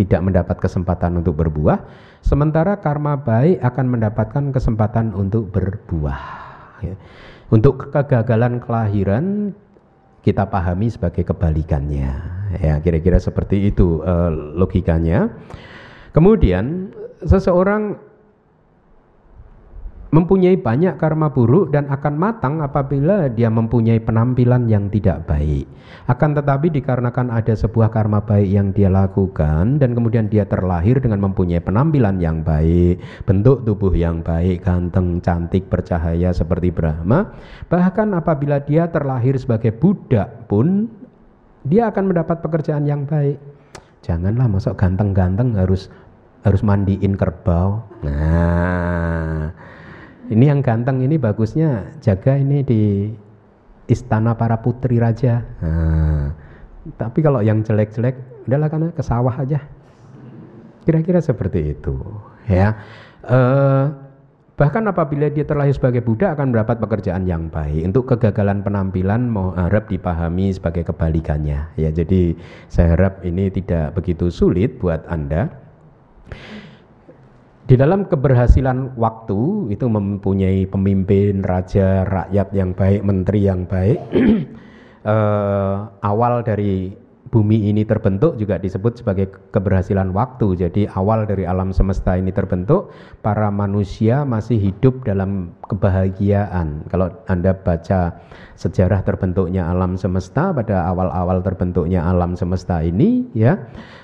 [0.00, 1.84] tidak mendapat kesempatan untuk berbuah,
[2.24, 6.24] sementara karma baik akan mendapatkan kesempatan untuk berbuah.
[7.52, 9.52] Untuk kegagalan kelahiran
[10.24, 12.12] kita pahami sebagai kebalikannya.
[12.56, 15.28] Ya, kira-kira seperti itu uh, logikanya.
[16.16, 16.88] Kemudian
[17.20, 18.00] seseorang
[20.12, 25.64] mempunyai banyak karma buruk dan akan matang apabila dia mempunyai penampilan yang tidak baik.
[26.04, 31.24] Akan tetapi dikarenakan ada sebuah karma baik yang dia lakukan dan kemudian dia terlahir dengan
[31.24, 37.32] mempunyai penampilan yang baik, bentuk tubuh yang baik, ganteng, cantik, bercahaya seperti Brahma,
[37.72, 40.92] bahkan apabila dia terlahir sebagai budak pun
[41.64, 43.40] dia akan mendapat pekerjaan yang baik.
[44.04, 45.88] Janganlah masuk ganteng-ganteng harus
[46.42, 47.86] harus mandiin kerbau.
[48.02, 49.54] Nah,
[50.30, 53.10] ini yang ganteng ini bagusnya jaga ini di
[53.90, 55.42] istana para putri raja.
[55.58, 56.30] Nah,
[56.94, 59.62] tapi kalau yang jelek-jelek, udahlah karena ke sawah aja.
[60.82, 61.94] Kira-kira seperti itu,
[62.50, 62.74] ya.
[63.22, 63.86] Uh,
[64.58, 67.86] bahkan apabila dia terlahir sebagai Buddha akan mendapat pekerjaan yang baik.
[67.86, 71.70] Untuk kegagalan penampilan mau harap dipahami sebagai kebalikannya.
[71.78, 72.34] Ya, jadi
[72.66, 75.54] saya harap ini tidak begitu sulit buat Anda.
[77.62, 83.98] Di dalam keberhasilan waktu itu mempunyai pemimpin, raja, rakyat yang baik, menteri yang baik.
[85.06, 87.01] uh, awal dari
[87.32, 90.52] bumi ini terbentuk juga disebut sebagai keberhasilan waktu.
[90.68, 92.92] Jadi awal dari alam semesta ini terbentuk,
[93.24, 96.84] para manusia masih hidup dalam kebahagiaan.
[96.92, 98.20] Kalau Anda baca
[98.60, 103.56] sejarah terbentuknya alam semesta pada awal-awal terbentuknya alam semesta ini ya,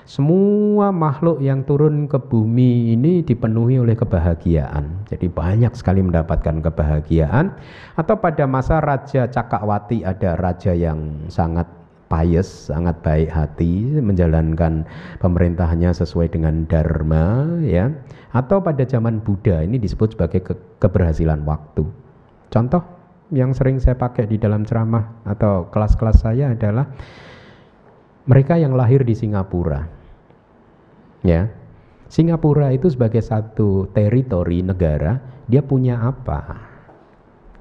[0.09, 5.05] semua makhluk yang turun ke bumi ini dipenuhi oleh kebahagiaan.
[5.05, 7.53] Jadi banyak sekali mendapatkan kebahagiaan
[7.93, 11.78] atau pada masa Raja Cakawati ada raja yang sangat
[12.09, 14.83] pious, sangat baik hati, menjalankan
[15.21, 17.93] pemerintahannya sesuai dengan dharma, ya.
[18.33, 21.85] Atau pada zaman Buddha ini disebut sebagai ke keberhasilan waktu.
[22.49, 22.81] Contoh
[23.29, 26.89] yang sering saya pakai di dalam ceramah atau kelas-kelas saya adalah
[28.25, 29.85] mereka yang lahir di Singapura.
[31.21, 31.53] Ya.
[32.09, 36.57] Singapura itu sebagai satu teritori negara, dia punya apa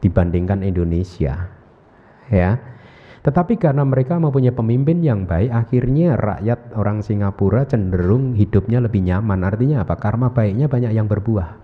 [0.00, 1.52] dibandingkan Indonesia?
[2.32, 2.67] Ya
[3.28, 9.44] tetapi karena mereka mempunyai pemimpin yang baik, akhirnya rakyat orang Singapura cenderung hidupnya lebih nyaman.
[9.44, 10.00] Artinya apa?
[10.00, 11.60] Karma baiknya banyak yang berbuah.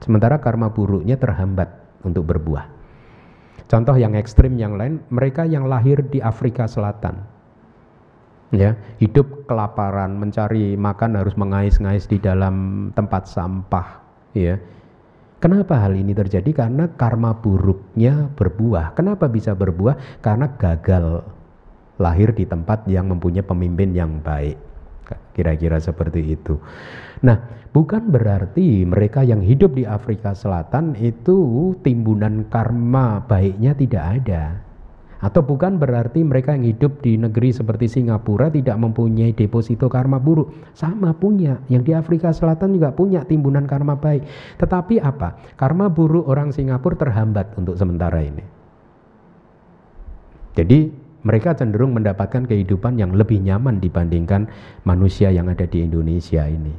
[0.00, 1.68] Sementara karma buruknya terhambat
[2.08, 2.72] untuk berbuah.
[3.68, 7.20] Contoh yang ekstrim yang lain, mereka yang lahir di Afrika Selatan.
[8.48, 14.00] Ya, hidup kelaparan, mencari makan harus mengais-ngais di dalam tempat sampah,
[14.32, 14.56] ya
[15.44, 16.56] Kenapa hal ini terjadi?
[16.56, 18.96] Karena karma buruknya berbuah.
[18.96, 20.24] Kenapa bisa berbuah?
[20.24, 21.20] Karena gagal
[22.00, 24.56] lahir di tempat yang mempunyai pemimpin yang baik.
[25.36, 26.56] Kira-kira seperti itu.
[27.20, 27.44] Nah,
[27.76, 34.63] bukan berarti mereka yang hidup di Afrika Selatan itu timbunan karma baiknya tidak ada.
[35.24, 40.52] Atau bukan berarti mereka yang hidup di negeri seperti Singapura tidak mempunyai deposito karma buruk.
[40.76, 41.64] Sama punya.
[41.72, 44.28] Yang di Afrika Selatan juga punya timbunan karma baik.
[44.60, 45.40] Tetapi apa?
[45.56, 48.44] Karma buruk orang Singapura terhambat untuk sementara ini.
[50.52, 50.92] Jadi
[51.24, 54.44] mereka cenderung mendapatkan kehidupan yang lebih nyaman dibandingkan
[54.84, 56.76] manusia yang ada di Indonesia ini.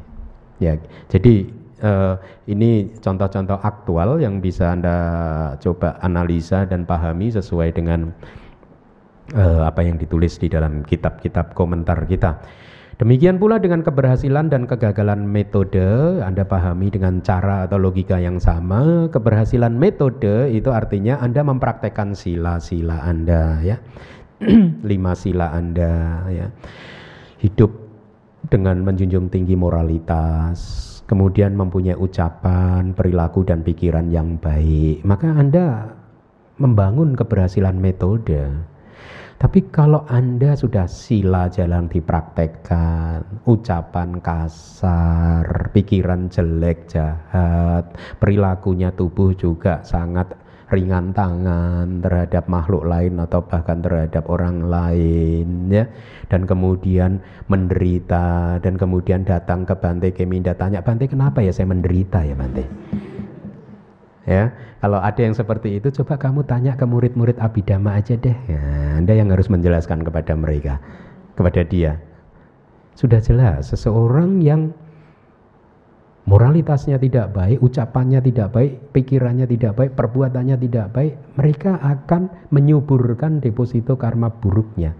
[0.61, 0.77] Ya,
[1.09, 1.49] jadi
[1.81, 2.15] uh,
[2.47, 4.95] ini contoh-contoh aktual yang bisa Anda
[5.59, 8.13] coba analisa dan pahami sesuai dengan
[9.33, 12.39] uh, apa yang ditulis di dalam kitab-kitab komentar kita.
[12.95, 15.83] Demikian pula dengan keberhasilan dan kegagalan metode,
[16.23, 19.11] Anda pahami dengan cara atau logika yang sama.
[19.11, 23.83] Keberhasilan metode itu artinya Anda mempraktekkan sila-sila Anda ya.
[24.89, 26.47] Lima sila Anda ya.
[27.43, 27.75] Hidup
[28.47, 35.93] dengan menjunjung tinggi moralitas, kemudian mempunyai ucapan, perilaku dan pikiran yang baik, maka Anda
[36.57, 38.49] membangun keberhasilan metode.
[39.35, 47.83] Tapi kalau Anda sudah sila jalan dipraktekkan, ucapan kasar, pikiran jelek, jahat,
[48.15, 55.85] perilakunya tubuh juga sangat ringan tangan terhadap makhluk lain atau bahkan terhadap orang lain ya.
[56.25, 62.25] Dan kemudian menderita dan kemudian datang ke Bante Keminda tanya Bante kenapa ya saya menderita
[62.25, 62.65] ya Bante?
[64.25, 64.49] Ya
[64.81, 68.37] kalau ada yang seperti itu coba kamu tanya ke murid-murid Abhidhamma aja deh.
[68.45, 68.61] Ya,
[68.97, 70.81] Anda yang harus menjelaskan kepada mereka
[71.35, 71.99] kepada dia.
[72.95, 74.71] Sudah jelas seseorang yang
[76.25, 83.39] moralitasnya tidak baik, ucapannya tidak baik, pikirannya tidak baik, perbuatannya tidak baik, mereka akan menyuburkan
[83.39, 84.97] deposito karma buruknya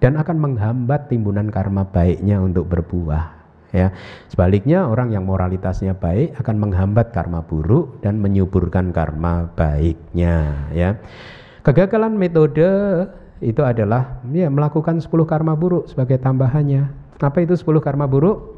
[0.00, 3.36] dan akan menghambat timbunan karma baiknya untuk berbuah.
[3.74, 3.92] Ya,
[4.32, 10.70] sebaliknya orang yang moralitasnya baik akan menghambat karma buruk dan menyuburkan karma baiknya.
[10.72, 10.96] Ya,
[11.60, 12.64] kegagalan metode
[13.44, 16.88] itu adalah ya melakukan 10 karma buruk sebagai tambahannya.
[17.20, 18.55] Apa itu 10 karma buruk?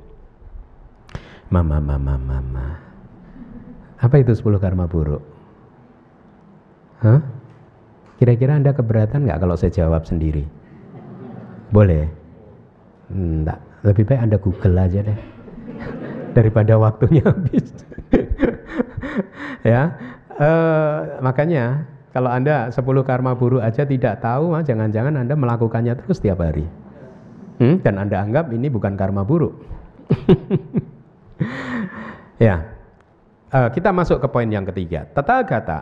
[1.49, 2.67] Mama, mama, mama.
[3.97, 5.25] Apa itu 10 karma buruk?
[7.01, 7.25] Hah?
[8.21, 10.45] Kira-kira Anda keberatan nggak kalau saya jawab sendiri?
[11.73, 12.05] Boleh?
[13.09, 13.65] Enggak.
[13.81, 15.19] Lebih baik Anda Google aja deh.
[16.37, 17.73] Daripada waktunya habis.
[19.73, 19.97] ya.
[20.37, 26.45] Uh, makanya kalau Anda 10 karma buruk aja tidak tahu, jangan-jangan Anda melakukannya terus tiap
[26.45, 26.69] hari.
[27.57, 27.81] Hmm?
[27.81, 29.57] Dan Anda anggap ini bukan karma buruk.
[32.39, 32.65] ya,
[33.53, 35.07] uh, kita masuk ke poin yang ketiga.
[35.13, 35.79] Tata kata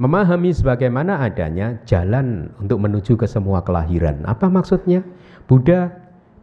[0.00, 4.24] memahami sebagaimana adanya jalan untuk menuju ke semua kelahiran.
[4.24, 5.04] Apa maksudnya?
[5.44, 5.92] Buddha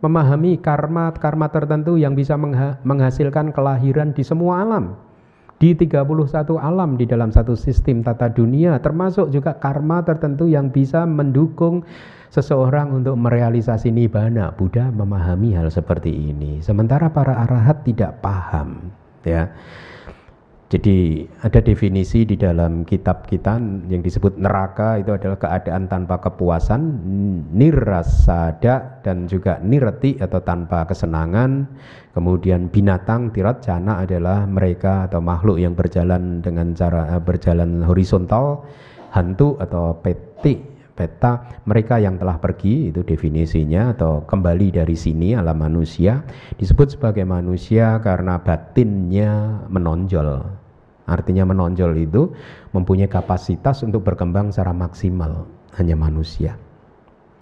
[0.05, 2.37] memahami karma-karma tertentu yang bisa
[2.85, 4.93] menghasilkan kelahiran di semua alam.
[5.57, 11.01] Di 31 alam di dalam satu sistem tata dunia termasuk juga karma tertentu yang bisa
[11.09, 11.81] mendukung
[12.29, 14.53] seseorang untuk merealisasi nibbana.
[14.53, 16.61] Buddha memahami hal seperti ini.
[16.61, 18.93] Sementara para arahat tidak paham,
[19.25, 19.49] ya.
[20.67, 23.55] Jadi ada definisi di dalam kitab kita
[23.87, 27.07] yang disebut neraka itu adalah keadaan tanpa kepuasan,
[27.55, 31.71] nirasada dan juga nirati atau tanpa kesenangan.
[32.11, 38.67] Kemudian binatang tirat jana adalah mereka atau makhluk yang berjalan dengan cara eh, berjalan horizontal,
[39.15, 45.61] hantu atau peti peta mereka yang telah pergi itu definisinya atau kembali dari sini alam
[45.61, 46.25] manusia
[46.57, 50.57] disebut sebagai manusia karena batinnya menonjol
[51.07, 52.35] Artinya menonjol itu
[52.75, 55.47] mempunyai kapasitas untuk berkembang secara maksimal.
[55.79, 56.59] Hanya manusia.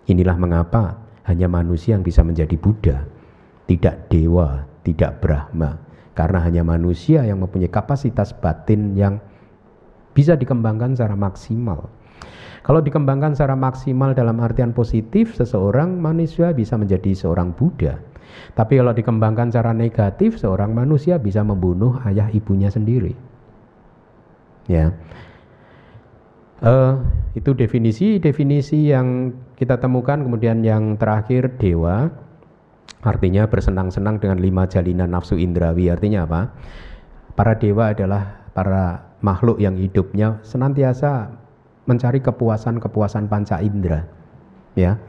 [0.06, 3.10] Inilah mengapa hanya manusia yang bisa menjadi Buddha.
[3.66, 5.82] Tidak dewa, tidak Brahma.
[6.14, 9.18] Karena hanya manusia yang mempunyai kapasitas batin yang
[10.14, 11.90] bisa dikembangkan secara maksimal.
[12.66, 18.02] Kalau dikembangkan secara maksimal dalam artian positif, seseorang manusia bisa menjadi seorang Buddha.
[18.58, 23.14] Tapi kalau dikembangkan secara negatif, seorang manusia bisa membunuh ayah ibunya sendiri.
[24.66, 24.98] Ya.
[26.66, 27.06] Uh,
[27.38, 30.26] itu definisi definisi yang kita temukan.
[30.26, 32.10] Kemudian yang terakhir dewa.
[33.06, 35.94] Artinya bersenang-senang dengan lima jalinan nafsu indrawi.
[35.94, 36.50] Artinya apa?
[37.38, 41.45] Para dewa adalah para makhluk yang hidupnya senantiasa
[41.86, 44.06] mencari kepuasan-kepuasan panca indera
[44.78, 45.00] ya.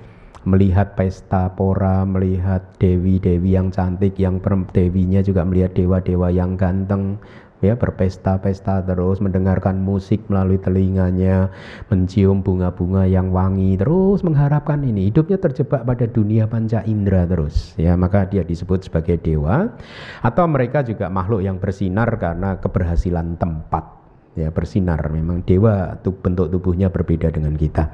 [0.47, 4.39] Melihat pesta pora, melihat dewi-dewi yang cantik, yang
[4.71, 7.19] dewinya juga melihat dewa-dewa yang ganteng,
[7.65, 11.49] ya berpesta-pesta terus mendengarkan musik melalui telinganya
[11.89, 17.97] mencium bunga-bunga yang wangi terus mengharapkan ini hidupnya terjebak pada dunia panca indera terus ya.
[17.97, 19.73] Maka dia disebut sebagai dewa.
[20.21, 23.96] Atau mereka juga makhluk yang bersinar karena keberhasilan tempat
[24.37, 27.91] ya bersinar memang dewa bentuk tubuhnya berbeda dengan kita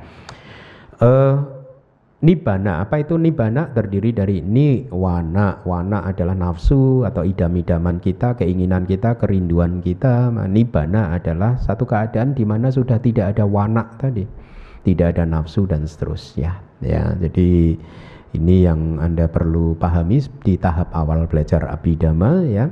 [1.00, 1.62] uh,
[2.22, 3.74] Nibana, apa itu nibana?
[3.74, 5.58] Terdiri dari ni, wana.
[5.66, 10.30] Wana adalah nafsu atau idam-idaman kita, keinginan kita, kerinduan kita.
[10.46, 14.22] Nibana adalah satu keadaan di mana sudah tidak ada wana tadi.
[14.86, 16.62] Tidak ada nafsu dan seterusnya.
[16.78, 17.74] Ya, jadi
[18.38, 22.70] ini yang Anda perlu pahami di tahap awal belajar abidama ya.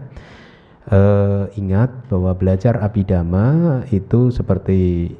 [0.90, 5.14] Uh, ingat bahwa belajar abidama itu seperti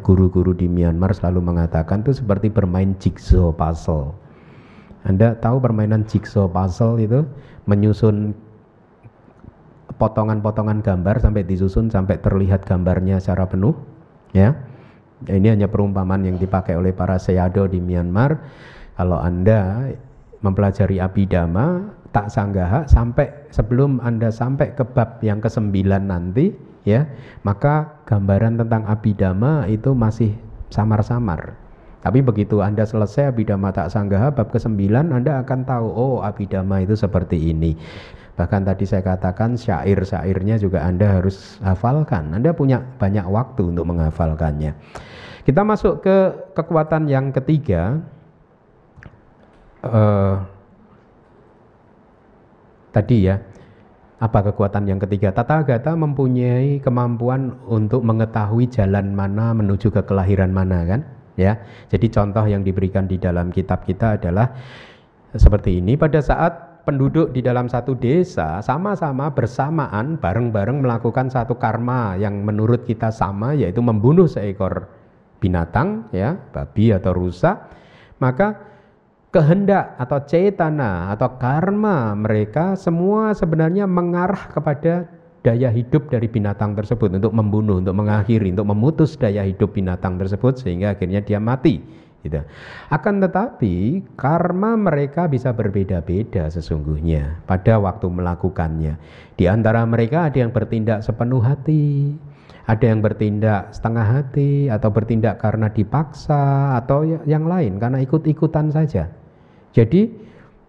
[0.00, 4.16] guru-guru di Myanmar selalu mengatakan itu seperti bermain jigsaw puzzle.
[5.04, 7.20] Anda tahu permainan jigsaw puzzle itu
[7.68, 8.32] menyusun
[10.00, 13.76] potongan-potongan gambar sampai disusun sampai terlihat gambarnya secara penuh,
[14.32, 14.56] ya.
[15.28, 18.40] Ini hanya perumpamaan yang dipakai oleh para seyado di Myanmar.
[18.96, 19.92] Kalau Anda
[20.44, 26.52] mempelajari abidama, tak sanggaha sampai sebelum Anda sampai ke bab yang kesembilan nanti,
[26.84, 27.08] ya
[27.48, 30.36] maka gambaran tentang abidama itu masih
[30.68, 31.56] samar-samar.
[32.04, 36.92] Tapi begitu Anda selesai abidama tak sanggaha bab ke-9 Anda akan tahu oh abidama itu
[36.92, 37.72] seperti ini.
[38.36, 42.36] Bahkan tadi saya katakan syair-syairnya juga Anda harus hafalkan.
[42.36, 44.76] Anda punya banyak waktu untuk menghafalkannya.
[45.48, 46.16] Kita masuk ke
[46.52, 48.04] kekuatan yang ketiga
[49.84, 50.34] uh,
[52.94, 53.36] tadi ya
[54.24, 55.34] apa kekuatan yang ketiga?
[55.36, 61.00] Tata Gata mempunyai kemampuan untuk mengetahui jalan mana menuju ke kelahiran mana kan?
[61.36, 61.60] Ya.
[61.92, 64.54] Jadi contoh yang diberikan di dalam kitab kita adalah
[65.34, 72.14] seperti ini pada saat penduduk di dalam satu desa sama-sama bersamaan bareng-bareng melakukan satu karma
[72.14, 74.88] yang menurut kita sama yaitu membunuh seekor
[75.42, 77.68] binatang ya, babi atau rusa,
[78.22, 78.73] maka
[79.34, 85.10] kehendak atau cetana atau karma mereka semua sebenarnya mengarah kepada
[85.42, 90.62] daya hidup dari binatang tersebut untuk membunuh, untuk mengakhiri, untuk memutus daya hidup binatang tersebut
[90.62, 91.82] sehingga akhirnya dia mati.
[92.24, 92.40] Gitu.
[92.88, 98.96] Akan tetapi karma mereka bisa berbeda-beda sesungguhnya pada waktu melakukannya.
[99.36, 102.16] Di antara mereka ada yang bertindak sepenuh hati,
[102.64, 108.72] ada yang bertindak setengah hati atau bertindak karena dipaksa atau ya, yang lain karena ikut-ikutan
[108.72, 109.23] saja.
[109.74, 110.14] Jadi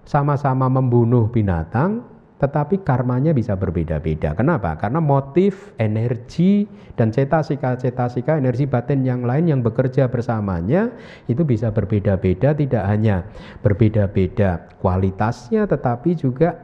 [0.04, 4.36] sama-sama membunuh binatang tetapi karmanya bisa berbeda-beda.
[4.36, 4.76] Kenapa?
[4.76, 6.68] Karena motif, energi,
[7.00, 10.92] dan cetasika-cetasika, energi batin yang lain yang bekerja bersamanya
[11.32, 13.24] itu bisa berbeda-beda, tidak hanya
[13.64, 16.60] berbeda-beda kualitasnya, tetapi juga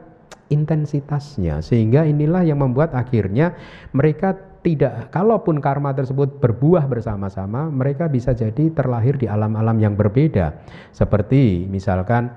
[0.52, 1.64] intensitasnya.
[1.64, 3.56] Sehingga inilah yang membuat akhirnya
[3.96, 10.62] mereka tidak kalaupun karma tersebut berbuah bersama-sama mereka bisa jadi terlahir di alam-alam yang berbeda
[10.94, 12.30] seperti misalkan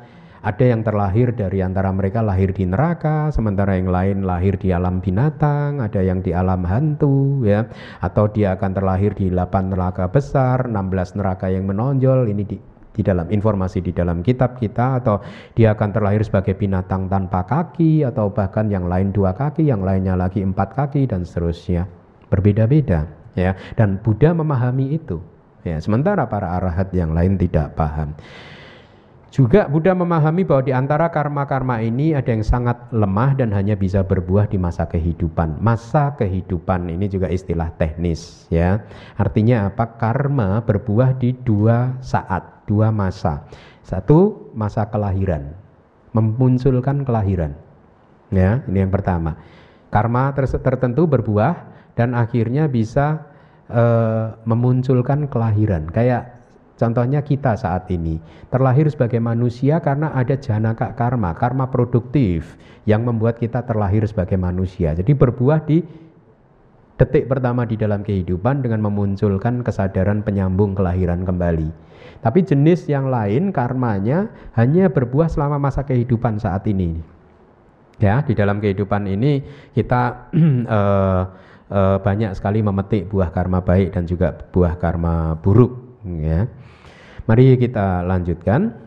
[0.45, 5.01] Ada yang terlahir dari antara mereka lahir di neraka, sementara yang lain lahir di alam
[5.01, 7.65] binatang, ada yang di alam hantu, ya,
[7.97, 12.30] atau dia akan terlahir di 8 neraka besar, 16 neraka yang menonjol.
[12.30, 12.61] Ini di,
[12.93, 15.17] di dalam informasi di dalam kitab kita atau
[15.57, 20.13] dia akan terlahir sebagai binatang tanpa kaki atau bahkan yang lain dua kaki, yang lainnya
[20.13, 22.05] lagi empat kaki dan seterusnya.
[22.30, 25.21] Berbeda-beda ya dan Buddha memahami itu.
[25.65, 28.13] Ya, sementara para arahat yang lain tidak paham.
[29.36, 33.99] Juga Buddha memahami bahwa di antara karma-karma ini ada yang sangat lemah dan hanya bisa
[33.99, 35.59] berbuah di masa kehidupan.
[35.59, 38.80] Masa kehidupan ini juga istilah teknis ya.
[39.19, 39.99] Artinya apa?
[39.99, 43.43] Karma berbuah di dua saat, dua masa.
[43.84, 45.51] Satu, masa kelahiran.
[46.15, 47.59] Memunculkan kelahiran.
[48.32, 49.36] Ya, ini yang pertama.
[49.91, 53.25] Karma tertentu berbuah dan akhirnya bisa
[53.71, 55.87] uh, memunculkan kelahiran.
[55.89, 56.35] Kayak
[56.75, 58.19] Contohnya kita saat ini
[58.51, 64.91] terlahir sebagai manusia karena ada janaka karma, karma produktif yang membuat kita terlahir sebagai manusia.
[64.91, 65.79] Jadi berbuah di
[66.99, 71.71] detik pertama di dalam kehidupan dengan memunculkan kesadaran penyambung kelahiran kembali.
[72.19, 74.27] Tapi jenis yang lain karmanya
[74.59, 76.99] hanya berbuah selama masa kehidupan saat ini.
[78.03, 79.39] Ya, di dalam kehidupan ini
[79.71, 80.27] kita
[80.67, 81.23] uh,
[81.70, 86.45] uh, banyak sekali memetik buah karma baik dan juga buah karma buruk ya.
[87.26, 88.84] Mari kita lanjutkan.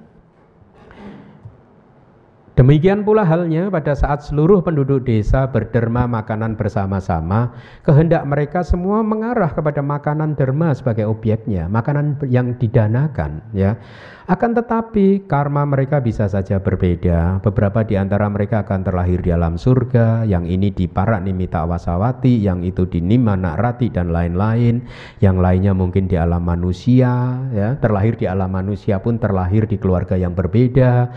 [2.59, 7.54] Demikian pula halnya pada saat seluruh penduduk desa berderma makanan bersama-sama,
[7.86, 13.78] kehendak mereka semua mengarah kepada makanan derma sebagai objeknya, makanan yang didanakan, ya.
[14.26, 17.38] Akan tetapi karma mereka bisa saja berbeda.
[17.46, 22.42] Beberapa di antara mereka akan terlahir di alam surga, yang ini di Parak Nimita Wasawati,
[22.42, 24.82] yang itu di Nimana Rati dan lain-lain.
[25.22, 27.78] Yang lainnya mungkin di alam manusia, ya.
[27.78, 31.14] Terlahir di alam manusia pun terlahir di keluarga yang berbeda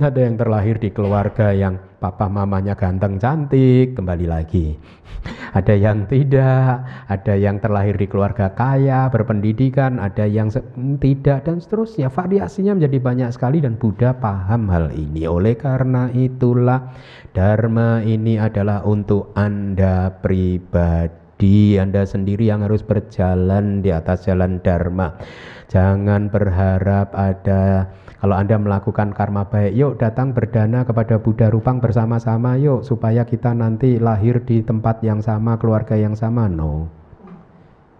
[0.00, 4.80] ada yang terlahir di keluarga yang papa mamanya ganteng cantik, kembali lagi.
[5.58, 6.80] Ada yang tidak,
[7.10, 12.08] ada yang terlahir di keluarga kaya, berpendidikan, ada yang hmm, tidak dan seterusnya.
[12.08, 15.28] Variasinya menjadi banyak sekali dan Buddha paham hal ini.
[15.28, 16.96] Oleh karena itulah
[17.36, 21.76] dharma ini adalah untuk Anda pribadi.
[21.76, 25.20] Anda sendiri yang harus berjalan di atas jalan dharma.
[25.68, 32.52] Jangan berharap ada kalau Anda melakukan karma baik, yuk datang berdana kepada Buddha Rupang bersama-sama
[32.60, 36.44] yuk supaya kita nanti lahir di tempat yang sama, keluarga yang sama.
[36.44, 36.92] No.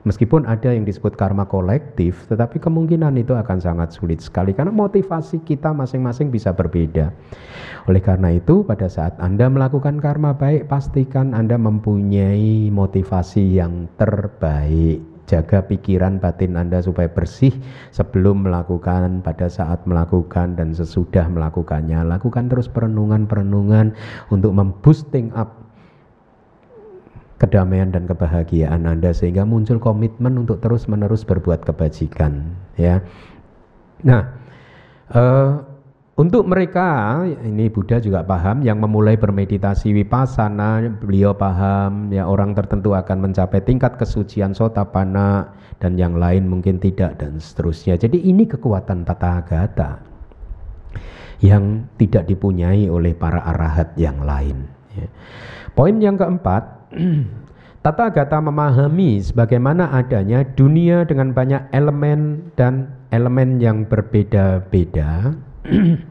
[0.04, 5.40] Meskipun ada yang disebut karma kolektif, tetapi kemungkinan itu akan sangat sulit sekali karena motivasi
[5.44, 7.12] kita masing-masing bisa berbeda.
[7.88, 15.09] Oleh karena itu, pada saat Anda melakukan karma baik, pastikan Anda mempunyai motivasi yang terbaik
[15.30, 17.54] jaga pikiran batin Anda supaya bersih
[17.94, 22.02] sebelum melakukan, pada saat melakukan dan sesudah melakukannya.
[22.02, 23.94] Lakukan terus perenungan-perenungan
[24.34, 25.62] untuk memboosting up
[27.38, 33.00] kedamaian dan kebahagiaan Anda sehingga muncul komitmen untuk terus-menerus berbuat kebajikan, ya.
[34.02, 34.34] Nah,
[35.14, 35.69] uh,
[36.20, 42.92] untuk mereka, ini Buddha juga paham, yang memulai bermeditasi wipasana, beliau paham, ya orang tertentu
[42.92, 47.96] akan mencapai tingkat kesucian sotapana, dan yang lain mungkin tidak, dan seterusnya.
[47.96, 49.90] Jadi ini kekuatan tata agata
[51.40, 54.68] yang tidak dipunyai oleh para arahat yang lain.
[54.92, 55.08] Ya.
[55.72, 56.92] Poin yang keempat,
[57.80, 65.32] Tata Gata memahami sebagaimana adanya dunia dengan banyak elemen dan elemen yang berbeda-beda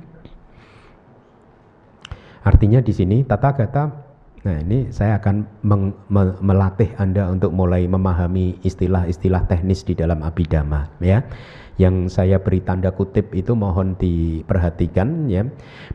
[2.50, 7.84] Artinya di sini tata gata Nah, ini saya akan meng, me, melatih Anda untuk mulai
[7.92, 11.28] memahami istilah-istilah teknis di dalam abidama ya.
[11.76, 15.44] Yang saya beri tanda kutip itu mohon diperhatikan ya.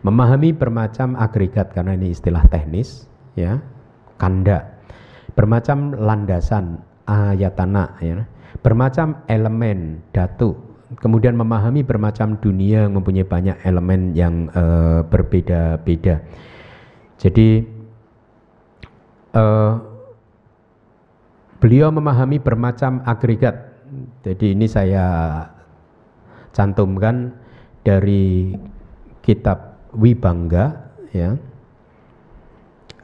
[0.05, 3.64] Memahami bermacam agregat karena ini istilah teknis ya.
[4.20, 4.76] Kanda.
[5.32, 8.28] Bermacam landasan ayatana ya.
[8.61, 16.20] Bermacam elemen datu kemudian memahami bermacam dunia yang mempunyai banyak elemen yang uh, berbeda-beda.
[17.16, 17.64] Jadi
[19.32, 19.72] uh,
[21.59, 23.72] beliau memahami bermacam agregat.
[24.26, 25.05] Jadi ini saya
[26.53, 27.32] cantumkan
[27.80, 28.53] dari
[29.24, 31.32] kitab Wibangga ya.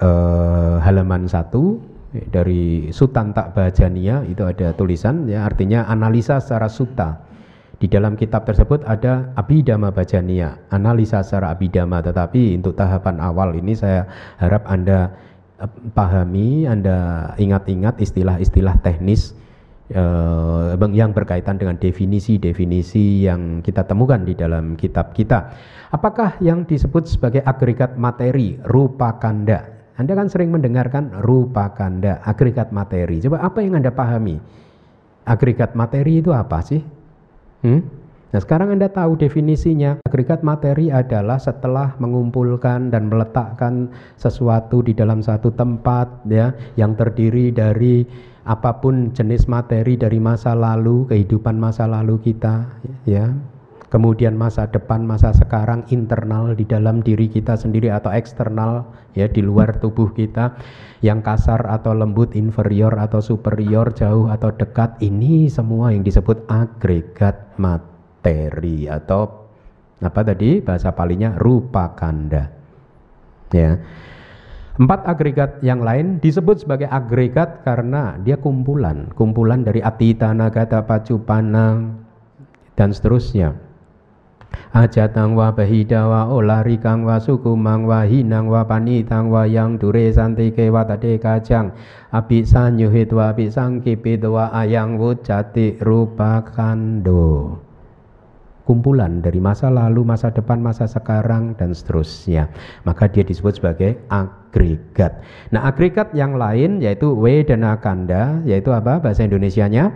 [0.00, 1.52] Uh, halaman 1
[2.32, 7.29] dari Sutanta Bajania itu ada tulisan ya artinya analisa secara suta
[7.80, 13.72] di dalam kitab tersebut ada abidama bajania, analisa secara abidama, tetapi untuk tahapan awal ini
[13.72, 14.04] saya
[14.36, 15.16] harap Anda
[15.56, 19.32] eh, pahami, Anda ingat-ingat istilah-istilah teknis
[19.96, 25.56] uh, yang berkaitan dengan definisi-definisi yang kita temukan di dalam kitab kita.
[25.88, 29.88] Apakah yang disebut sebagai agregat materi rupa kanda?
[29.96, 33.24] Anda kan sering mendengarkan rupa kanda, agregat materi.
[33.24, 34.36] Coba apa yang Anda pahami?
[35.24, 36.99] Agregat materi itu apa sih?
[37.60, 37.82] Hmm?
[38.30, 39.98] Nah sekarang Anda tahu definisinya.
[40.06, 47.50] Agregat materi adalah setelah mengumpulkan dan meletakkan sesuatu di dalam satu tempat ya yang terdiri
[47.50, 48.06] dari
[48.46, 52.70] apa pun jenis materi dari masa lalu, kehidupan masa lalu kita
[53.02, 53.34] ya.
[53.90, 58.86] Kemudian masa depan, masa sekarang internal di dalam diri kita sendiri atau eksternal
[59.18, 60.54] ya di luar tubuh kita
[61.02, 67.58] yang kasar atau lembut, inferior atau superior, jauh atau dekat ini semua yang disebut agregat
[67.58, 69.50] materi atau
[69.98, 72.46] apa tadi bahasa palinya rupa kanda.
[73.50, 73.74] Ya.
[74.78, 81.90] Empat agregat yang lain disebut sebagai agregat karena dia kumpulan, kumpulan dari atita, nagata, pacupana
[82.78, 83.69] dan seterusnya.
[84.70, 90.86] Ajatang wa bahidawa olarikang wa sukumang wa hinang wa panitang wa yang dure santike wa
[90.86, 91.74] tade kajang
[92.14, 97.58] api sanyuhit wa api sangkipit wa ayang wujati rupa kando
[98.70, 102.46] kumpulan dari masa lalu, masa depan, masa sekarang dan seterusnya.
[102.86, 105.18] Maka dia disebut sebagai agregat.
[105.50, 109.90] Nah, agregat yang lain yaitu Wedana Kanda, yaitu apa bahasa Indonesianya?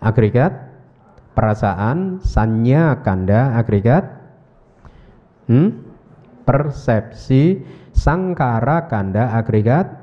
[0.00, 0.67] Agregat
[1.38, 4.18] perasaan, sanya kanda, agregat.
[5.46, 5.88] Hmm?
[6.48, 7.60] persepsi,
[7.92, 10.00] sangkara kanda, agregat.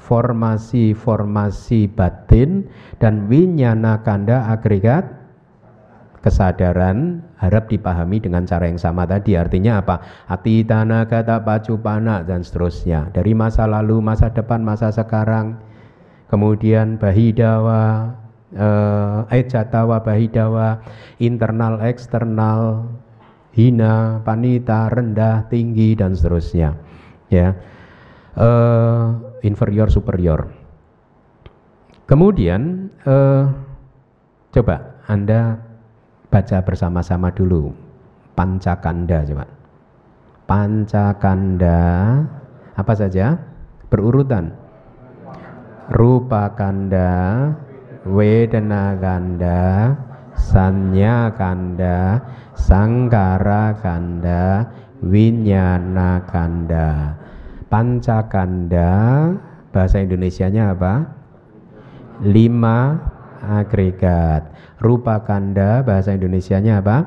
[0.00, 2.70] Formasi-formasi batin.
[3.02, 5.18] Dan winyana kanda agregat.
[6.20, 9.34] Kesadaran harap dipahami dengan cara yang sama tadi.
[9.34, 10.04] Artinya apa?
[10.28, 13.08] Hati tanah kata pacupana dan seterusnya.
[13.10, 15.56] Dari masa lalu masa depan masa sekarang.
[16.28, 18.12] Kemudian bahidawa
[18.54, 20.82] eh, ejatawa bahidawa
[21.18, 22.90] internal eksternal
[23.54, 26.74] hina panita rendah tinggi dan seterusnya
[27.30, 27.54] ya
[28.38, 29.04] eh,
[29.46, 30.50] inferior superior
[32.06, 33.44] kemudian eh,
[34.50, 34.76] coba
[35.06, 35.58] anda
[36.30, 37.90] baca bersama-sama dulu
[38.40, 39.44] Pancakanda coba.
[40.48, 41.80] Pancakanda
[42.72, 43.36] apa saja?
[43.92, 44.56] Berurutan.
[45.92, 47.52] Rupa kanda,
[48.08, 49.92] Wedana kanda,
[50.32, 52.24] Sanya kanda,
[52.56, 54.72] Sangkara kanda,
[55.04, 57.16] Winyana kanda.
[57.68, 58.92] Pancakanda
[59.70, 61.06] bahasa Indonesianya apa?
[62.24, 62.98] Lima
[63.40, 64.48] agregat.
[64.80, 67.04] Rupa kanda bahasa Indonesianya apa?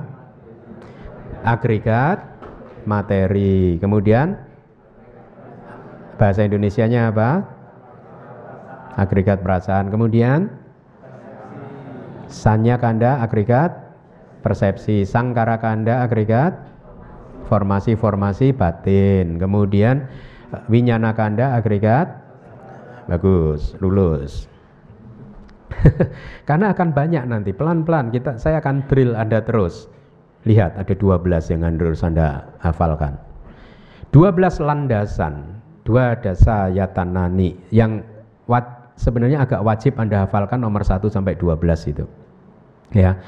[1.43, 2.21] Agregat
[2.85, 3.81] materi.
[3.81, 4.37] Kemudian
[6.21, 7.43] bahasa Indonesianya apa?
[8.93, 9.89] Agregat perasaan.
[9.89, 10.62] Kemudian
[12.33, 13.77] sanya kanda agregat
[14.41, 15.05] persepsi.
[15.05, 16.57] Sangkara kanda agregat
[17.47, 19.37] formasi-formasi batin.
[19.37, 20.09] Kemudian
[20.67, 22.09] winyana kanda agregat
[23.05, 24.49] bagus, lulus.
[26.49, 29.89] Karena akan banyak nanti pelan-pelan kita saya akan drill Anda terus.
[30.43, 31.23] Lihat ada 12
[31.55, 33.15] yang harus Anda hafalkan.
[34.11, 38.05] 12 landasan, dua dasa yatanani yang
[38.45, 41.57] wat, sebenarnya agak wajib Anda hafalkan nomor 1 sampai 12
[41.89, 42.05] itu.
[42.93, 43.19] Ya.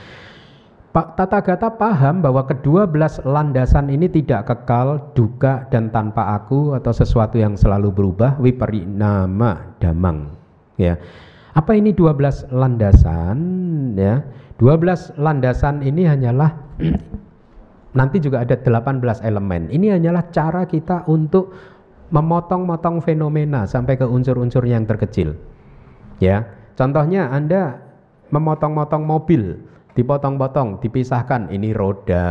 [0.95, 6.71] Pak Tata Gata paham bahwa kedua belas landasan ini tidak kekal, duka dan tanpa aku
[6.71, 10.31] atau sesuatu yang selalu berubah, wiparinama damang.
[10.79, 10.95] Ya.
[11.55, 13.39] Apa ini 12 landasan
[13.95, 14.23] ya?
[14.59, 16.51] 12 landasan ini hanyalah
[17.99, 19.67] nanti juga ada 18 elemen.
[19.71, 21.51] Ini hanyalah cara kita untuk
[22.11, 25.35] memotong-motong fenomena sampai ke unsur-unsur yang terkecil.
[26.23, 26.47] Ya.
[26.75, 27.84] Contohnya Anda
[28.29, 29.59] memotong-motong mobil
[29.95, 31.47] dipotong-potong, dipisahkan.
[31.49, 32.27] Ini roda,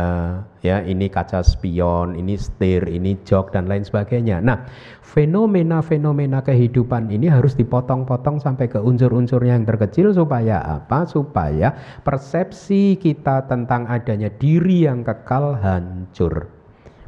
[0.61, 4.39] ya, ini kaca spion, ini setir, ini jok dan lain sebagainya.
[4.39, 4.69] Nah,
[5.01, 11.09] fenomena-fenomena kehidupan ini harus dipotong-potong sampai ke unsur-unsur yang terkecil supaya apa?
[11.09, 11.73] Supaya
[12.05, 16.47] persepsi kita tentang adanya diri yang kekal hancur.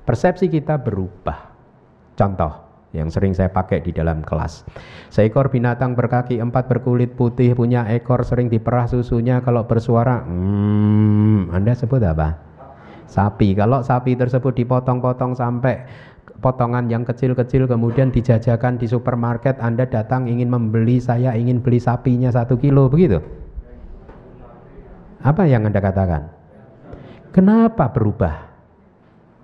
[0.04, 1.54] Persepsi kita berubah.
[2.18, 4.64] Contoh, yang sering saya pakai di dalam kelas.
[5.12, 11.76] Seekor binatang berkaki empat berkulit putih punya ekor sering diperah susunya kalau bersuara hmm, Anda
[11.76, 12.40] sebut apa?
[13.08, 13.56] Sapi.
[13.56, 15.88] Kalau sapi tersebut dipotong-potong sampai
[16.40, 22.30] potongan yang kecil-kecil kemudian dijajakan di supermarket Anda datang ingin membeli saya ingin beli sapinya
[22.30, 23.18] satu kilo begitu
[25.26, 26.30] apa yang Anda katakan
[27.34, 28.36] kenapa berubah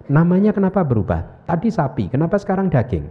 [0.06, 3.10] namanya kenapa berubah tadi sapi kenapa sekarang daging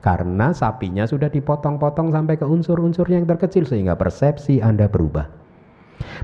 [0.00, 5.28] Karena sapinya sudah dipotong-potong sampai ke unsur-unsur yang terkecil sehingga persepsi Anda berubah.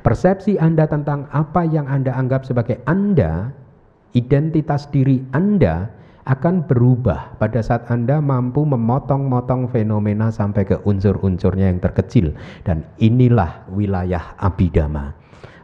[0.01, 3.53] Persepsi Anda tentang apa yang Anda anggap sebagai Anda,
[4.17, 5.93] identitas diri Anda
[6.27, 12.35] akan berubah pada saat Anda mampu memotong-motong fenomena sampai ke unsur-unsurnya yang terkecil
[12.67, 15.15] dan inilah wilayah abidama.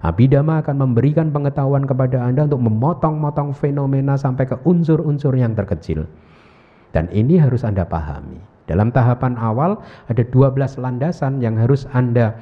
[0.02, 6.06] Abidama akan memberikan pengetahuan kepada Anda untuk memotong-motong fenomena sampai ke unsur-unsur yang terkecil.
[6.92, 8.38] Dan ini harus Anda pahami.
[8.68, 12.38] Dalam tahapan awal ada 12 landasan yang harus Anda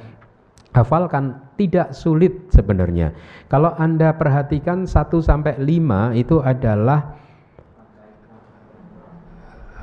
[0.71, 3.11] hafalkan tidak sulit sebenarnya.
[3.51, 7.19] Kalau Anda perhatikan 1 sampai 5 itu adalah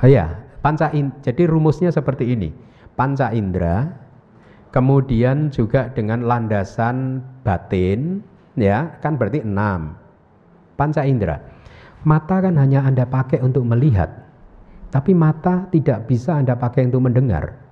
[0.05, 2.49] ya, panca in, jadi rumusnya seperti ini.
[2.97, 3.89] Panca indera
[4.69, 8.21] kemudian juga dengan landasan batin
[8.57, 9.53] ya, kan berarti 6.
[10.77, 11.37] Panca indera.
[12.07, 14.28] Mata kan hanya Anda pakai untuk melihat.
[14.89, 17.69] Tapi mata tidak bisa Anda pakai untuk mendengar.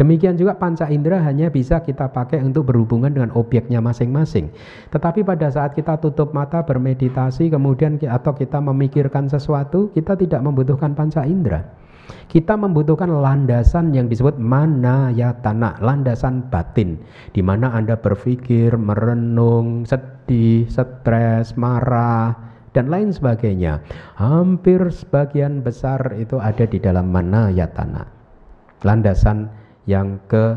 [0.00, 4.48] Demikian juga panca indera hanya bisa kita pakai untuk berhubungan dengan objeknya masing-masing.
[4.88, 10.96] Tetapi pada saat kita tutup mata bermeditasi kemudian atau kita memikirkan sesuatu, kita tidak membutuhkan
[10.96, 11.68] panca indera.
[12.32, 16.96] Kita membutuhkan landasan yang disebut mana ya tanah, landasan batin,
[17.36, 23.82] di mana Anda berpikir, merenung, sedih, stres, marah, dan lain sebagainya.
[24.18, 28.06] Hampir sebagian besar itu ada di dalam mana ya tanah.
[28.86, 29.50] Landasan
[29.84, 30.56] yang ke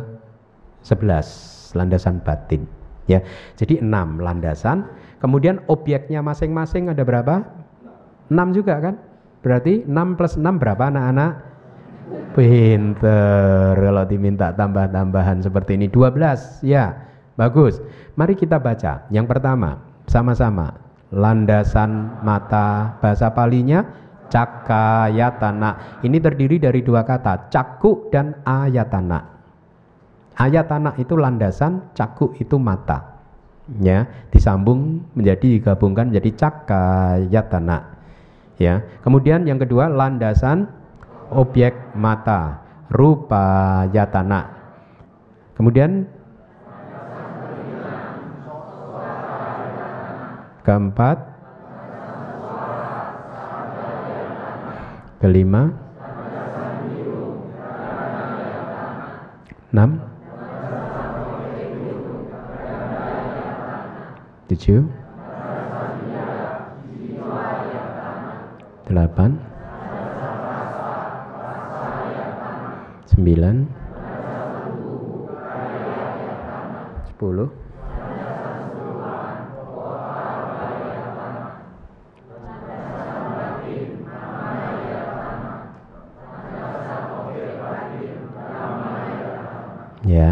[0.85, 2.67] 11, landasan batin.
[3.09, 3.19] Ya,
[3.59, 4.87] jadi enam landasan.
[5.19, 7.43] Kemudian objeknya masing-masing ada berapa?
[8.31, 8.95] 6 juga kan?
[9.43, 11.53] Berarti 6 plus 6 berapa anak-anak?
[12.33, 16.93] Pinter kalau diminta tambah-tambahan seperti ini 12 ya
[17.37, 17.79] bagus
[18.17, 20.82] mari kita baca yang pertama sama-sama
[21.13, 23.85] landasan mata bahasa palinya
[24.33, 26.01] cakayatana.
[26.01, 29.21] Ini terdiri dari dua kata caku dan ayatana.
[30.33, 33.21] Ayatana itu landasan caku itu mata.
[33.79, 37.93] Ya disambung menjadi digabungkan menjadi cakayatana.
[38.57, 40.67] Ya kemudian yang kedua landasan
[41.29, 42.61] objek mata
[42.93, 44.53] rupa yatana
[45.57, 46.05] kemudian
[50.63, 51.19] keempat.
[55.19, 55.71] Kelima.
[59.71, 59.99] Enam.
[64.51, 64.83] Tujuh.
[68.87, 69.39] Delapan.
[73.07, 73.55] Sembilan.
[77.07, 77.62] Sepuluh
[90.13, 90.29] ya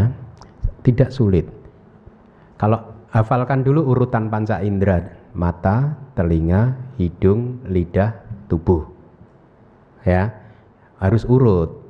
[0.86, 1.46] tidak sulit.
[2.58, 2.78] Kalau
[3.10, 5.02] hafalkan dulu urutan panca indera
[5.34, 8.14] mata telinga hidung lidah
[8.46, 8.86] tubuh.
[10.06, 10.30] Ya
[11.02, 11.82] harus urut.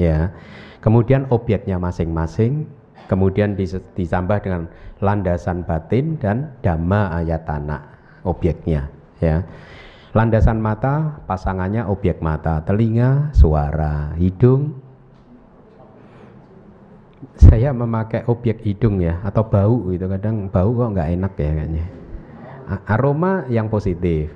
[0.00, 0.32] Ya
[0.80, 2.64] kemudian objeknya masing-masing
[3.12, 3.58] kemudian
[3.98, 4.70] ditambah dengan
[5.04, 7.84] landasan batin dan dhamma ayatana
[8.24, 8.88] objeknya.
[9.20, 9.44] Ya
[10.16, 14.89] landasan mata pasangannya objek mata telinga suara hidung
[17.40, 20.04] saya memakai objek hidung ya atau bau gitu.
[20.04, 21.84] Kadang bau kok nggak enak ya kayaknya.
[22.86, 24.30] Aroma yang positif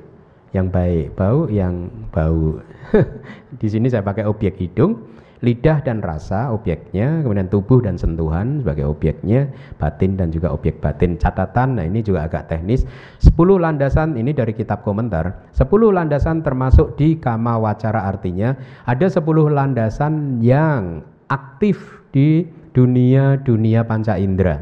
[0.54, 2.62] yang baik bau yang bau.
[3.60, 8.88] Di sini saya pakai objek hidung lidah dan rasa objeknya kemudian tubuh dan sentuhan sebagai
[8.88, 11.20] objeknya batin dan juga objek batin.
[11.20, 12.88] Catatan nah ini juga agak teknis.
[13.20, 15.52] 10 landasan ini dari kitab komentar.
[15.52, 18.56] 10 landasan termasuk di kama wacara artinya
[18.88, 19.20] ada 10
[19.52, 24.60] landasan yang aktif di dunia-dunia panca indera.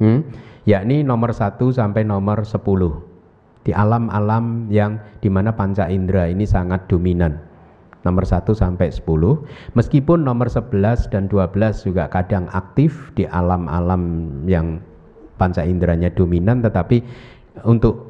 [0.00, 0.24] Hmm?
[0.64, 3.04] Yakni nomor satu sampai nomor sepuluh
[3.60, 7.36] Di alam-alam yang di mana panca indera ini sangat dominan.
[8.00, 9.44] Nomor satu sampai sepuluh
[9.76, 14.00] Meskipun nomor sebelas dan dua belas juga kadang aktif di alam-alam
[14.48, 14.80] yang
[15.36, 17.04] panca inderanya dominan tetapi
[17.64, 18.08] untuk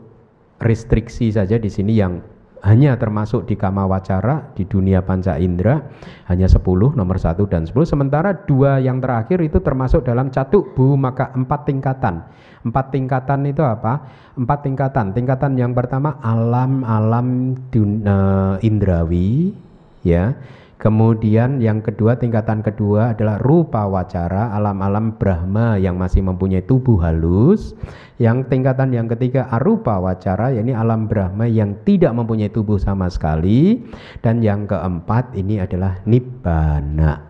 [0.62, 2.22] restriksi saja di sini yang
[2.60, 5.80] hanya termasuk di kama wacara di dunia panca indera
[6.28, 6.60] hanya 10
[6.92, 11.60] nomor 1 dan 10 sementara dua yang terakhir itu termasuk dalam catuk bu maka empat
[11.64, 12.20] tingkatan.
[12.60, 14.04] Empat tingkatan itu apa?
[14.36, 15.16] Empat tingkatan.
[15.16, 19.56] Tingkatan yang pertama alam alam uh, indrawi
[20.04, 20.36] ya
[20.80, 27.76] Kemudian yang kedua tingkatan kedua adalah rupa wacara alam-alam Brahma yang masih mempunyai tubuh halus.
[28.16, 33.84] Yang tingkatan yang ketiga arupa wacara yakni alam Brahma yang tidak mempunyai tubuh sama sekali.
[34.24, 37.28] Dan yang keempat ini adalah nibbana,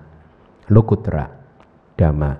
[0.70, 1.26] lokutra,
[1.98, 2.38] dhamma,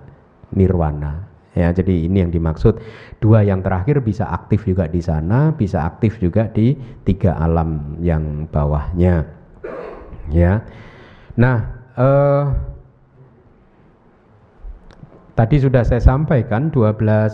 [0.54, 1.26] nirwana.
[1.58, 2.78] Ya, jadi ini yang dimaksud
[3.18, 8.46] dua yang terakhir bisa aktif juga di sana, bisa aktif juga di tiga alam yang
[8.46, 9.26] bawahnya.
[10.30, 10.62] Ya.
[11.41, 11.59] Nah,
[11.97, 12.45] eh,
[15.32, 17.32] tadi sudah saya sampaikan 12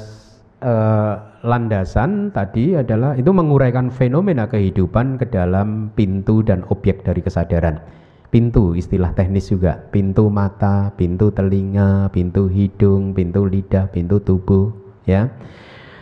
[0.63, 7.83] eh, landasan tadi adalah itu menguraikan fenomena kehidupan ke dalam pintu dan objek dari kesadaran.
[8.31, 14.71] Pintu istilah teknis juga, pintu mata, pintu telinga, pintu hidung, pintu lidah, pintu tubuh,
[15.07, 15.31] ya.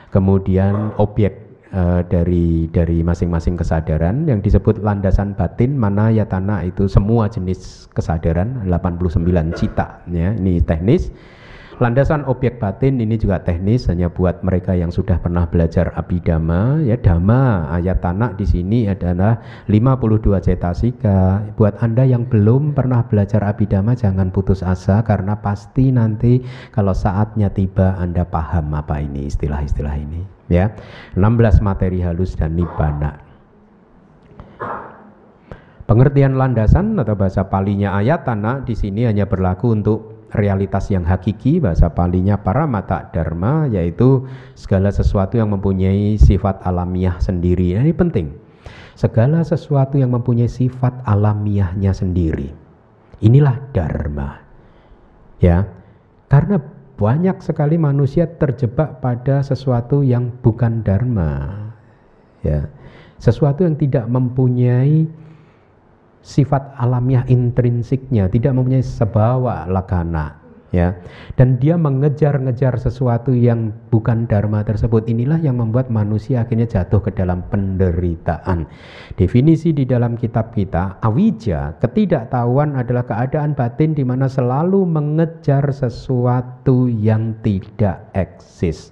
[0.09, 1.44] Kemudian objek
[1.75, 8.63] uh, dari dari masing-masing kesadaran yang disebut landasan batin mana yatana itu semua jenis kesadaran
[8.65, 11.11] 89 cita ya ini teknis.
[11.83, 16.95] Landasan objek batin ini juga teknis hanya buat mereka yang sudah pernah belajar abidama ya.
[16.95, 21.43] Dhamma ayat tanah di sini adalah 52 cetasika.
[21.59, 27.51] Buat Anda yang belum pernah belajar abidama jangan putus asa karena pasti nanti kalau saatnya
[27.51, 30.75] tiba Anda paham apa ini istilah-istilah ini ya.
[31.17, 33.25] 16 materi halus dan nibbana.
[35.85, 41.61] Pengertian landasan atau bahasa palinya ayat tanah di sini hanya berlaku untuk realitas yang hakiki
[41.61, 44.27] bahasa palinya para mata dharma yaitu
[44.59, 47.77] segala sesuatu yang mempunyai sifat alamiah sendiri.
[47.77, 48.33] Ini penting.
[48.97, 52.51] Segala sesuatu yang mempunyai sifat alamiahnya sendiri.
[53.23, 54.41] Inilah dharma.
[55.39, 55.69] Ya.
[56.33, 56.59] Karena
[56.95, 61.51] banyak sekali manusia terjebak pada sesuatu yang bukan dharma.
[62.47, 62.71] Ya.
[63.19, 65.09] Sesuatu yang tidak mempunyai
[66.23, 70.44] sifat alamiah intrinsiknya, tidak mempunyai sebawa lakana
[70.75, 70.99] ya.
[71.39, 75.07] Dan dia mengejar-ngejar sesuatu yang bukan dharma tersebut.
[75.07, 78.67] Inilah yang membuat manusia akhirnya jatuh ke dalam penderitaan.
[79.15, 86.91] Definisi di dalam kitab kita, awija, ketidaktahuan adalah keadaan batin di mana selalu mengejar sesuatu
[86.91, 88.91] yang tidak eksis.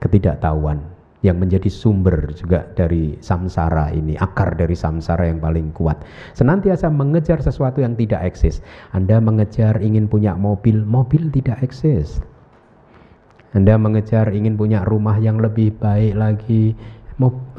[0.00, 6.00] Ketidaktahuan yang menjadi sumber juga dari samsara ini, akar dari samsara yang paling kuat.
[6.32, 8.64] Senantiasa mengejar sesuatu yang tidak eksis.
[8.96, 12.24] Anda mengejar ingin punya mobil, mobil tidak eksis.
[13.52, 16.72] Anda mengejar ingin punya rumah yang lebih baik lagi,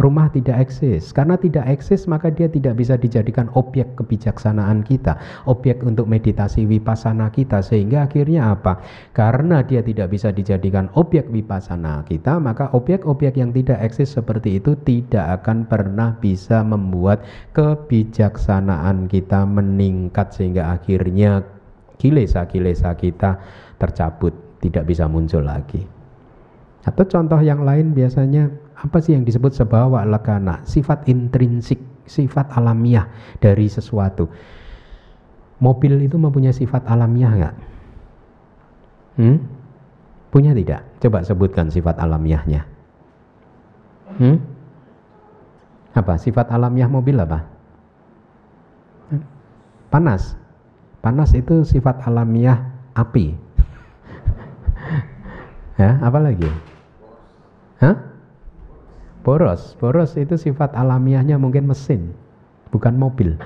[0.01, 1.13] rumah tidak eksis.
[1.13, 7.29] Karena tidak eksis maka dia tidak bisa dijadikan objek kebijaksanaan kita, objek untuk meditasi vipassana
[7.29, 8.81] kita sehingga akhirnya apa?
[9.13, 14.73] Karena dia tidak bisa dijadikan objek vipassana kita, maka objek-objek yang tidak eksis seperti itu
[14.81, 17.21] tidak akan pernah bisa membuat
[17.53, 21.45] kebijaksanaan kita meningkat sehingga akhirnya
[22.01, 23.37] kilesa-kilesa kita
[23.77, 25.85] tercabut, tidak bisa muncul lagi.
[26.81, 28.49] Atau contoh yang lain biasanya
[28.81, 30.65] apa sih yang disebut sebawa lakana?
[30.65, 31.77] Sifat intrinsik,
[32.09, 33.05] sifat alamiah
[33.37, 34.25] dari sesuatu.
[35.61, 37.55] Mobil itu mempunyai sifat alamiah nggak?
[39.21, 39.37] Hmm?
[40.33, 40.81] Punya tidak?
[40.97, 42.65] Coba sebutkan sifat alamiahnya.
[44.17, 44.41] Hmm?
[45.93, 46.17] Apa?
[46.17, 47.45] Sifat alamiah mobil apa?
[49.93, 50.33] Panas.
[51.05, 53.37] Panas itu sifat alamiah api.
[55.81, 56.49] ya, apa lagi?
[57.77, 58.10] Hah?
[59.21, 62.09] Boros, boros itu sifat alamiahnya mungkin mesin,
[62.73, 63.37] bukan mobil.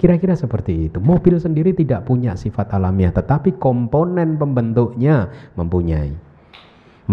[0.00, 0.98] Kira-kira seperti itu.
[0.98, 6.16] Mobil sendiri tidak punya sifat alamiah, tetapi komponen pembentuknya mempunyai.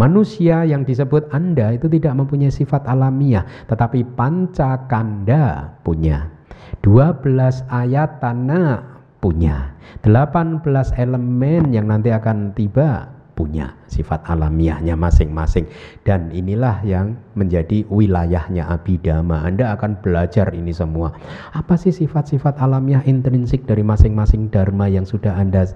[0.00, 6.32] Manusia yang disebut Anda itu tidak mempunyai sifat alamiah, tetapi pancakanda punya.
[6.80, 9.76] 12 ayat tanah punya.
[10.00, 10.64] 18
[10.96, 15.64] elemen yang nanti akan tiba punya sifat alamiahnya masing-masing.
[16.04, 21.16] Dan inilah yang menjadi wilayahnya abidama Anda akan belajar ini semua.
[21.56, 25.72] Apa sih sifat-sifat alamiah intrinsik dari masing-masing dharma yang sudah Anda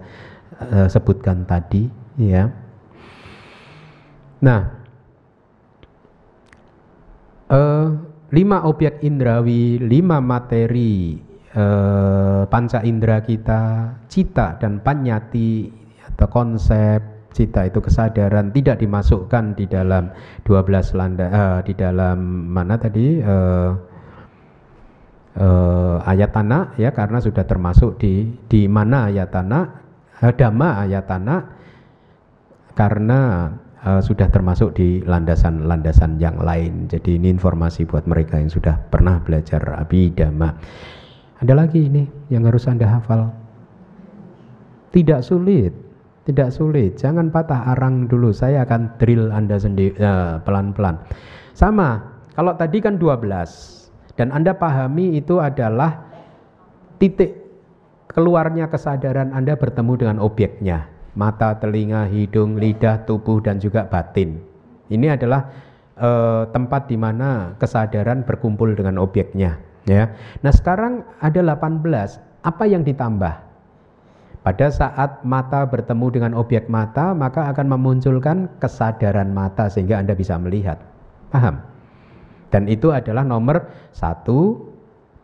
[0.60, 1.88] uh, sebutkan tadi
[2.20, 2.52] ya?
[4.44, 4.60] Nah
[7.48, 7.88] uh,
[8.28, 11.16] lima objek indrawi lima materi
[11.56, 15.70] uh, panca indera kita cita dan panyati
[16.12, 20.14] atau konsep cita itu kesadaran tidak dimasukkan di dalam
[20.46, 22.18] 12 landa uh, di dalam
[22.54, 23.70] mana tadi uh,
[25.36, 29.64] uh, ayat tanah ya karena sudah termasuk di di mana ayat tanah
[30.22, 31.40] uh, dhamma ayat tanah
[32.74, 33.20] karena
[33.84, 36.90] uh, sudah termasuk di landasan-landasan yang lain.
[36.90, 40.56] Jadi ini informasi buat mereka yang sudah pernah belajar abidama.
[41.38, 43.30] Ada lagi ini yang harus Anda hafal.
[44.94, 45.74] Tidak sulit,
[46.24, 46.96] tidak sulit.
[46.96, 48.32] Jangan patah arang dulu.
[48.32, 51.00] Saya akan drill Anda sendiri uh, pelan-pelan.
[51.52, 52.00] Sama,
[52.34, 56.02] kalau tadi kan 12 dan Anda pahami itu adalah
[56.98, 57.44] titik
[58.10, 60.88] keluarnya kesadaran Anda bertemu dengan objeknya.
[61.14, 64.42] Mata, telinga, hidung, lidah, tubuh dan juga batin.
[64.90, 65.46] Ini adalah
[65.94, 70.10] uh, tempat di mana kesadaran berkumpul dengan objeknya, ya.
[70.42, 71.86] Nah, sekarang ada 18.
[72.42, 73.43] Apa yang ditambah?
[74.44, 80.36] Pada saat mata bertemu dengan objek mata, maka akan memunculkan kesadaran mata sehingga Anda bisa
[80.36, 80.84] melihat.
[81.32, 81.64] Paham?
[82.52, 84.68] Dan itu adalah nomor satu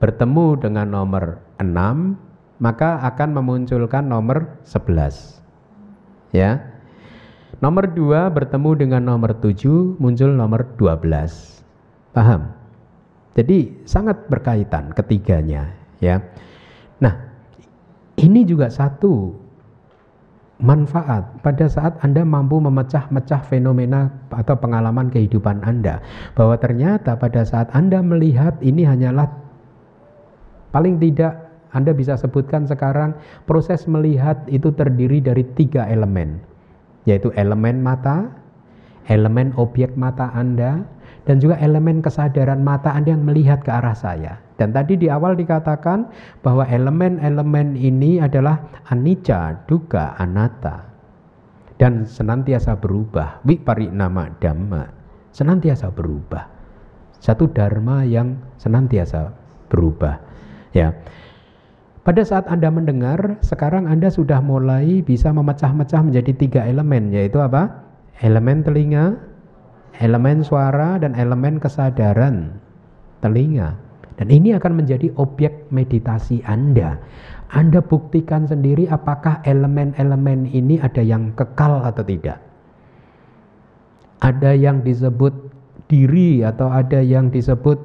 [0.00, 2.16] bertemu dengan nomor enam,
[2.64, 5.44] maka akan memunculkan nomor sebelas.
[6.32, 6.80] Ya.
[7.60, 11.60] Nomor dua bertemu dengan nomor tujuh, muncul nomor dua belas.
[12.16, 12.56] Paham?
[13.36, 16.24] Jadi sangat berkaitan ketiganya, ya.
[16.98, 17.29] Nah,
[18.20, 19.32] ini juga satu
[20.60, 26.04] manfaat pada saat Anda mampu memecah-mecah fenomena atau pengalaman kehidupan Anda
[26.36, 29.26] bahwa ternyata pada saat Anda melihat ini hanyalah
[30.70, 33.16] paling tidak Anda bisa sebutkan sekarang
[33.48, 36.44] proses melihat itu terdiri dari tiga elemen
[37.08, 38.28] yaitu elemen mata,
[39.08, 40.84] elemen objek mata Anda
[41.30, 44.42] dan juga elemen kesadaran mata Anda yang melihat ke arah saya.
[44.58, 46.10] Dan tadi di awal dikatakan
[46.42, 48.58] bahwa elemen-elemen ini adalah
[48.90, 50.90] anicca, duga, anatta.
[51.78, 53.46] Dan senantiasa berubah.
[53.94, 54.90] nama dhamma.
[55.30, 56.50] Senantiasa berubah.
[57.22, 59.30] Satu dharma yang senantiasa
[59.70, 60.18] berubah.
[60.74, 60.98] Ya.
[62.02, 67.86] Pada saat Anda mendengar, sekarang Anda sudah mulai bisa memecah-mecah menjadi tiga elemen, yaitu apa?
[68.18, 69.29] Elemen telinga,
[70.00, 72.56] elemen suara, dan elemen kesadaran
[73.20, 73.76] telinga.
[74.16, 77.00] Dan ini akan menjadi objek meditasi Anda.
[77.52, 82.36] Anda buktikan sendiri apakah elemen-elemen ini ada yang kekal atau tidak.
[84.20, 85.32] Ada yang disebut
[85.88, 87.80] diri atau ada yang disebut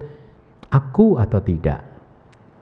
[0.76, 1.95] aku atau tidak.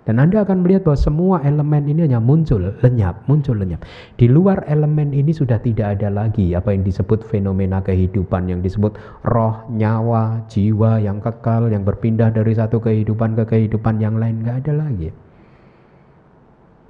[0.04, 3.88] Dan Anda akan melihat bahwa semua elemen ini hanya muncul lenyap, muncul lenyap.
[4.20, 9.00] Di luar elemen ini sudah tidak ada lagi apa yang disebut fenomena kehidupan, yang disebut
[9.24, 14.68] roh, nyawa, jiwa yang kekal, yang berpindah dari satu kehidupan ke kehidupan yang lain, nggak
[14.68, 15.10] ada lagi.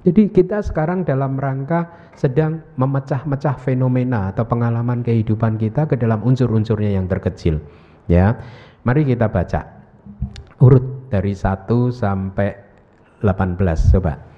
[0.04, 6.98] Jadi kita sekarang dalam rangka sedang memecah-mecah fenomena atau pengalaman kehidupan kita ke dalam unsur-unsurnya
[6.98, 7.62] yang terkecil.
[8.04, 8.36] Ya,
[8.84, 9.64] mari kita baca
[10.60, 12.63] urut dari 1 sampai
[13.24, 14.33] 18 coba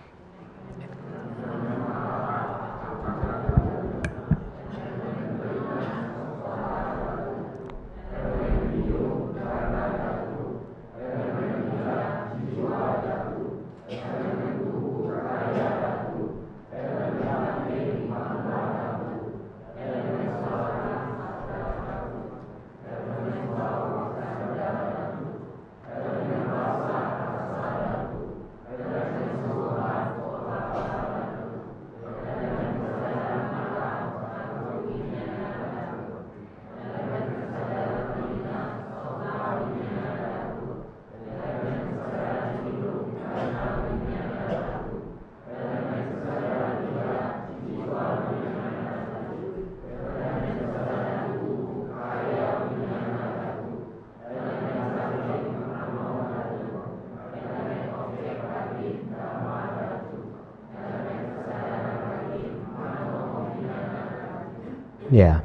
[65.17, 65.41] Ya,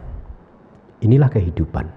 [0.99, 1.87] inilah kehidupan.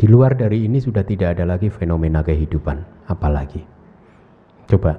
[0.00, 2.80] Di luar dari ini sudah tidak ada lagi fenomena kehidupan,
[3.12, 3.60] apalagi.
[4.64, 4.96] Coba,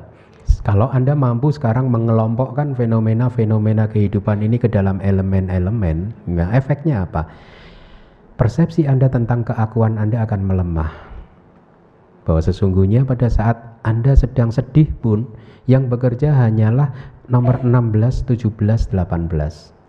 [0.62, 7.26] kalau Anda mampu sekarang mengelompokkan fenomena-fenomena kehidupan ini ke dalam elemen-elemen, nah efeknya apa?
[8.38, 10.94] Persepsi Anda tentang keakuan Anda akan melemah.
[12.22, 15.26] Bahwa sesungguhnya pada saat Anda sedang sedih pun,
[15.66, 16.94] yang bekerja hanyalah
[17.26, 19.81] nomor 16, 17, 18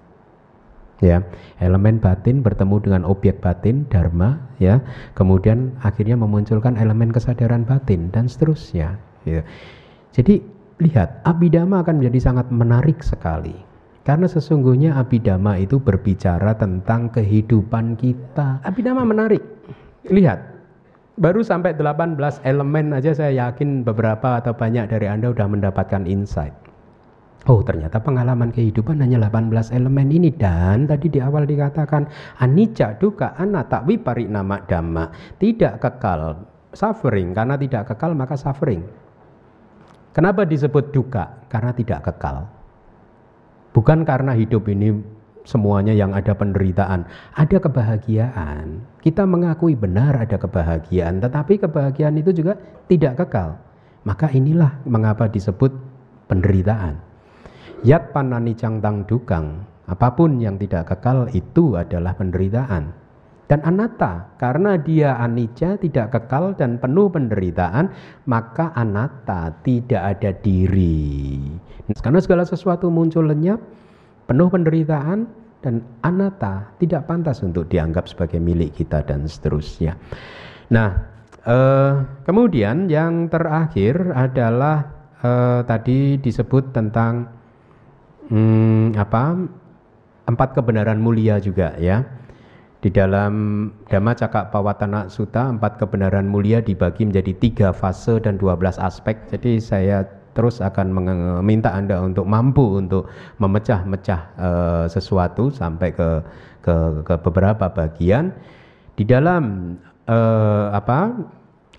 [1.02, 1.18] ya
[1.58, 4.78] elemen batin bertemu dengan objek batin dharma ya.
[5.18, 8.96] Kemudian akhirnya memunculkan elemen kesadaran batin dan seterusnya
[9.26, 9.42] ya.
[10.14, 10.40] jadi
[10.78, 13.54] lihat abidama akan menjadi sangat menarik sekali.
[14.02, 18.58] Karena sesungguhnya abidama itu berbicara tentang kehidupan kita.
[18.66, 19.38] Abidama menarik.
[20.10, 20.42] Lihat
[21.14, 26.61] baru sampai 18 elemen aja saya yakin beberapa atau banyak dari Anda sudah mendapatkan insight
[27.50, 32.06] Oh ternyata pengalaman kehidupan hanya 18 elemen ini dan tadi di awal dikatakan
[32.38, 33.82] anicca duka anatta
[34.30, 35.10] nama dhamma
[35.42, 38.86] tidak kekal suffering karena tidak kekal maka suffering
[40.12, 41.40] Kenapa disebut duka?
[41.48, 42.44] Karena tidak kekal.
[43.72, 44.92] Bukan karena hidup ini
[45.48, 48.84] semuanya yang ada penderitaan, ada kebahagiaan.
[49.00, 52.60] Kita mengakui benar ada kebahagiaan, tetapi kebahagiaan itu juga
[52.92, 53.56] tidak kekal.
[54.04, 55.72] Maka inilah mengapa disebut
[56.28, 57.00] penderitaan.
[57.82, 59.58] Yat panani cangtang dukang,
[59.90, 62.94] apa pun yang tidak kekal itu adalah penderitaan.
[63.50, 67.90] Dan anatta, karena dia anicca, tidak kekal dan penuh penderitaan,
[68.30, 71.42] maka anatta tidak ada diri.
[71.98, 73.58] Karena segala sesuatu muncul lenyap,
[74.30, 75.26] penuh penderitaan,
[75.58, 79.98] dan anatta tidak pantas untuk dianggap sebagai milik kita dan seterusnya.
[80.70, 81.02] Nah,
[81.42, 81.92] eh,
[82.30, 84.86] kemudian yang terakhir adalah
[85.18, 87.41] eh, tadi disebut tentang
[88.32, 89.36] hmm, apa
[90.24, 92.00] empat kebenaran mulia juga ya.
[92.82, 98.58] Di dalam Dhamma Cakak Pawatana Sutta, empat kebenaran mulia dibagi menjadi tiga fase dan dua
[98.58, 99.22] belas aspek.
[99.30, 100.02] Jadi saya
[100.34, 103.06] terus akan meminta Anda untuk mampu untuk
[103.38, 106.08] memecah-mecah uh, sesuatu sampai ke,
[106.64, 106.74] ke
[107.06, 108.34] ke beberapa bagian.
[108.98, 109.76] Di dalam
[110.10, 111.14] uh, apa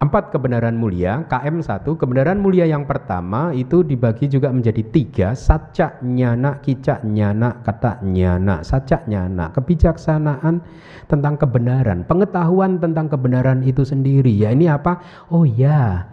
[0.03, 6.59] Empat kebenaran mulia, KM1, kebenaran mulia yang pertama itu dibagi juga menjadi tiga, saca nyana,
[6.59, 10.59] kicak nyana, kata nyana, saca nyana, kebijaksanaan
[11.07, 14.27] tentang kebenaran, pengetahuan tentang kebenaran itu sendiri.
[14.35, 14.99] Ya ini apa?
[15.31, 16.03] Oh ya,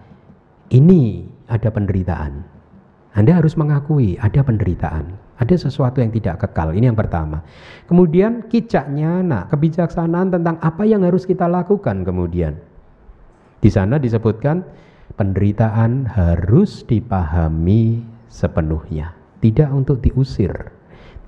[0.70, 2.46] ini ada penderitaan.
[3.18, 5.18] Anda harus mengakui ada penderitaan.
[5.42, 6.78] Ada sesuatu yang tidak kekal.
[6.78, 7.42] Ini yang pertama.
[7.90, 12.69] Kemudian kicaknya, nah kebijaksanaan tentang apa yang harus kita lakukan kemudian.
[13.60, 14.64] Di sana disebutkan
[15.20, 18.00] penderitaan harus dipahami
[18.32, 19.12] sepenuhnya,
[19.44, 20.72] tidak untuk diusir,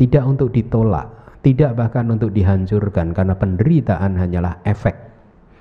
[0.01, 1.13] tidak untuk ditolak,
[1.45, 4.97] tidak bahkan untuk dihancurkan karena penderitaan hanyalah efek.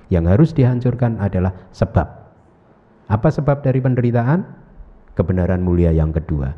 [0.08, 2.08] Yang harus dihancurkan adalah sebab.
[3.08, 4.44] Apa sebab dari penderitaan?
[5.12, 6.56] Kebenaran mulia yang kedua.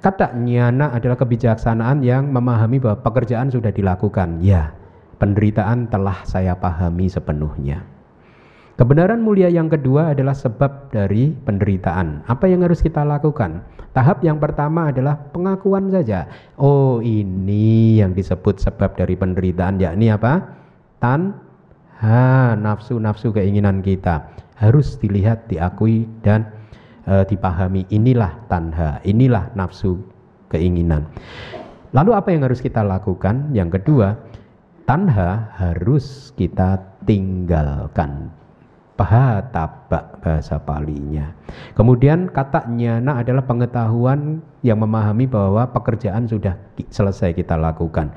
[0.00, 4.40] Kata nyana adalah kebijaksanaan yang memahami bahwa pekerjaan sudah dilakukan.
[4.40, 4.72] Ya,
[5.20, 7.84] penderitaan telah saya pahami sepenuhnya.
[8.80, 12.24] Kebenaran mulia yang kedua adalah sebab dari penderitaan.
[12.24, 13.60] Apa yang harus kita lakukan?
[13.92, 16.24] Tahap yang pertama adalah pengakuan saja.
[16.56, 20.56] Oh, ini yang disebut sebab dari penderitaan, yakni apa?
[20.96, 21.36] Tan
[22.00, 26.48] ha nafsu-nafsu keinginan kita harus dilihat, diakui dan
[27.04, 27.84] e, dipahami.
[27.92, 30.00] Inilah tanha, inilah nafsu
[30.48, 31.04] keinginan.
[31.92, 33.52] Lalu apa yang harus kita lakukan?
[33.52, 34.16] Yang kedua,
[34.88, 38.39] tanha harus kita tinggalkan
[39.00, 41.32] pahataba bahasa palinya.
[41.72, 46.60] Kemudian kata nyana adalah pengetahuan yang memahami bahwa pekerjaan sudah
[46.92, 48.12] selesai kita lakukan.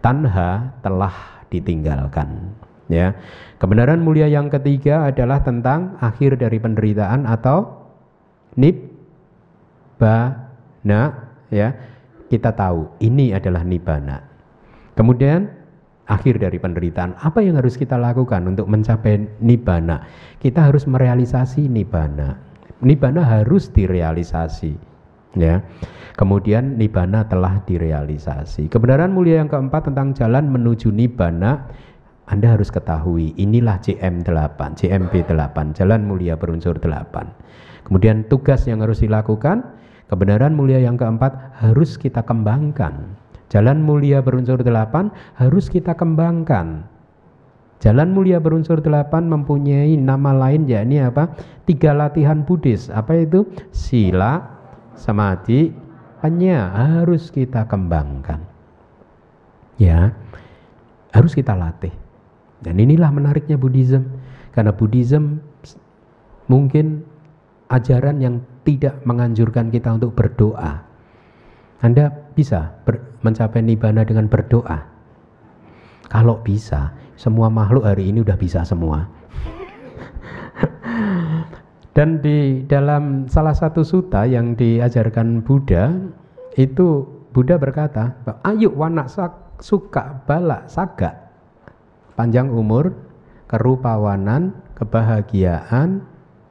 [0.00, 1.12] Tanha telah
[1.52, 2.56] ditinggalkan.
[2.88, 3.12] Ya.
[3.60, 7.92] Kebenaran mulia yang ketiga adalah tentang akhir dari penderitaan atau
[8.56, 8.88] nibbana
[11.52, 11.76] ya.
[12.32, 14.24] Kita tahu ini adalah nibbana.
[14.96, 15.61] Kemudian
[16.12, 17.16] akhir dari penderitaan.
[17.16, 20.04] Apa yang harus kita lakukan untuk mencapai nibana?
[20.36, 22.36] Kita harus merealisasi nibana.
[22.84, 24.74] Nibana harus direalisasi,
[25.40, 25.64] ya.
[26.12, 28.68] Kemudian nibana telah direalisasi.
[28.68, 31.72] Kebenaran mulia yang keempat tentang jalan menuju nibana
[32.30, 37.84] anda harus ketahui inilah CM8, CMP8, jalan mulia berunsur 8.
[37.84, 39.66] Kemudian tugas yang harus dilakukan,
[40.06, 43.18] kebenaran mulia yang keempat harus kita kembangkan
[43.52, 46.88] Jalan mulia berunsur delapan harus kita kembangkan.
[47.84, 51.36] Jalan mulia berunsur delapan mempunyai nama lain yakni apa?
[51.68, 52.88] Tiga latihan Buddhis.
[52.88, 53.44] Apa itu?
[53.68, 54.40] Sila,
[54.96, 55.68] samadhi,
[56.24, 58.40] hanya harus kita kembangkan.
[59.76, 60.16] Ya,
[61.12, 61.92] harus kita latih.
[62.64, 64.16] Dan inilah menariknya Buddhism.
[64.56, 65.44] Karena Buddhism
[66.48, 67.04] mungkin
[67.68, 70.88] ajaran yang tidak menganjurkan kita untuk berdoa.
[71.84, 72.80] Anda bisa
[73.22, 74.84] mencapai nibana dengan berdoa.
[76.10, 79.08] Kalau bisa, semua makhluk hari ini udah bisa semua.
[81.96, 85.94] Dan di dalam salah satu suta yang diajarkan Buddha,
[86.60, 88.12] itu Buddha berkata,
[88.44, 89.08] ayo wanak
[89.62, 91.32] suka bala saga,
[92.12, 92.92] panjang umur,
[93.48, 96.04] kerupawanan, kebahagiaan,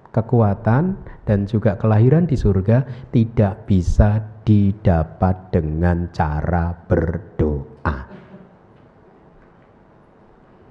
[0.10, 7.97] kekuatan, dan juga kelahiran di surga tidak bisa didapat dengan cara berdoa.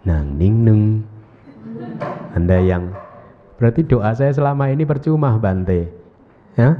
[0.09, 0.84] Nang ning nung.
[2.32, 2.94] Anda yang
[3.60, 5.92] berarti doa saya selama ini percuma Bante.
[6.56, 6.78] Ya?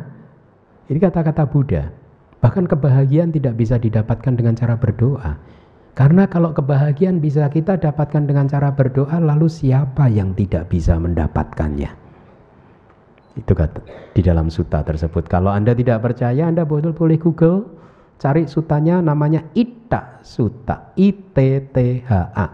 [0.89, 1.93] Ini kata-kata Buddha.
[2.41, 5.37] Bahkan kebahagiaan tidak bisa didapatkan dengan cara berdoa.
[5.93, 12.00] Karena kalau kebahagiaan bisa kita dapatkan dengan cara berdoa, lalu siapa yang tidak bisa mendapatkannya?
[13.39, 15.31] Itu kata di dalam suta tersebut.
[15.31, 17.67] Kalau Anda tidak percaya, Anda boleh boleh Google
[18.21, 21.39] cari sutanya namanya Ita Suta, I T
[21.71, 22.47] T H A.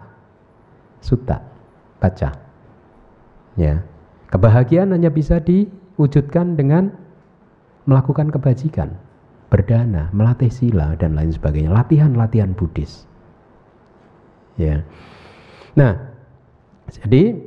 [1.01, 1.43] Suta.
[1.97, 2.29] Baca.
[3.57, 3.83] Ya.
[4.29, 6.93] Kebahagiaan hanya bisa diwujudkan dengan
[7.89, 8.93] melakukan kebajikan,
[9.49, 11.73] berdana, melatih sila dan lain sebagainya.
[11.73, 13.09] Latihan-latihan Buddhis.
[14.61, 14.85] Ya.
[15.73, 16.13] Nah,
[16.91, 17.39] jadi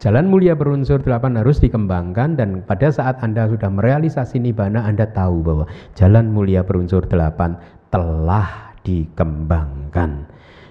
[0.00, 5.44] Jalan mulia berunsur delapan harus dikembangkan dan pada saat Anda sudah merealisasi nibbana Anda tahu
[5.44, 7.60] bahwa jalan mulia berunsur delapan
[7.92, 10.24] telah dikembangkan.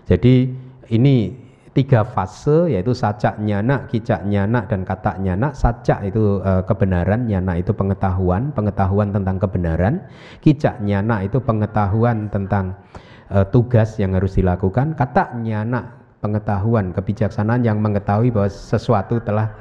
[0.09, 0.49] Jadi
[0.89, 1.29] ini
[1.77, 5.53] tiga fase yaitu sacak nyana, kicak nyana dan kata nyana.
[5.53, 10.09] Sacak itu e, kebenaran, nyana itu pengetahuan, pengetahuan tentang kebenaran.
[10.41, 12.81] Kicak nyana itu pengetahuan tentang
[13.29, 14.97] e, tugas yang harus dilakukan.
[14.97, 19.55] Kata nyana pengetahuan, kebijaksanaan yang mengetahui bahwa sesuatu telah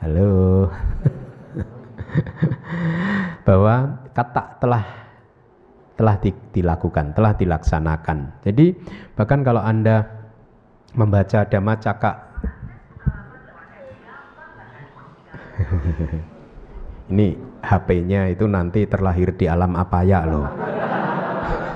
[0.00, 0.64] Halo.
[3.46, 4.84] bahwa kata telah
[5.92, 8.40] telah di, dilakukan, telah dilaksanakan.
[8.40, 8.72] Jadi
[9.12, 10.08] bahkan kalau Anda
[10.96, 12.12] membaca Dhamma Caka
[17.12, 20.48] Ini HP-nya itu nanti terlahir di alam apa ya loh.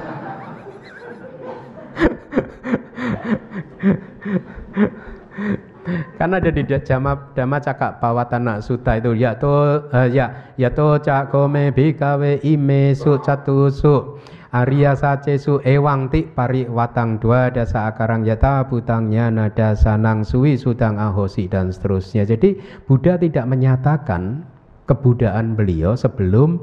[6.17, 10.97] Karena ada di Dhamma, Dhamma Cakak Pawatana Sutta itu ya to uh, ya ya to
[11.05, 14.17] cakome bikawe ime su catu su
[14.55, 20.55] Arya sace su ewang ti pari watang dua dasa akarang yata butangnya nada sanang suwi
[20.55, 22.23] sudang ahosi dan seterusnya.
[22.23, 24.47] Jadi Buddha tidak menyatakan
[24.87, 26.63] kebudaan beliau sebelum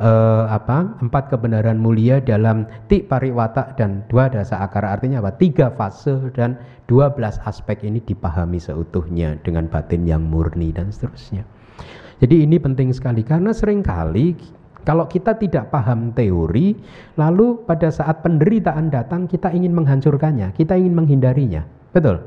[0.00, 5.70] uh, apa empat kebenaran mulia dalam ti pariwata dan dua dasa akar artinya apa tiga
[5.74, 11.44] fase dan dua belas aspek ini dipahami seutuhnya dengan batin yang murni dan seterusnya
[12.18, 14.34] jadi ini penting sekali karena sering kali
[14.88, 16.72] kalau kita tidak paham teori,
[17.20, 21.68] lalu pada saat penderitaan datang kita ingin menghancurkannya, kita ingin menghindarinya.
[21.92, 22.24] Betul?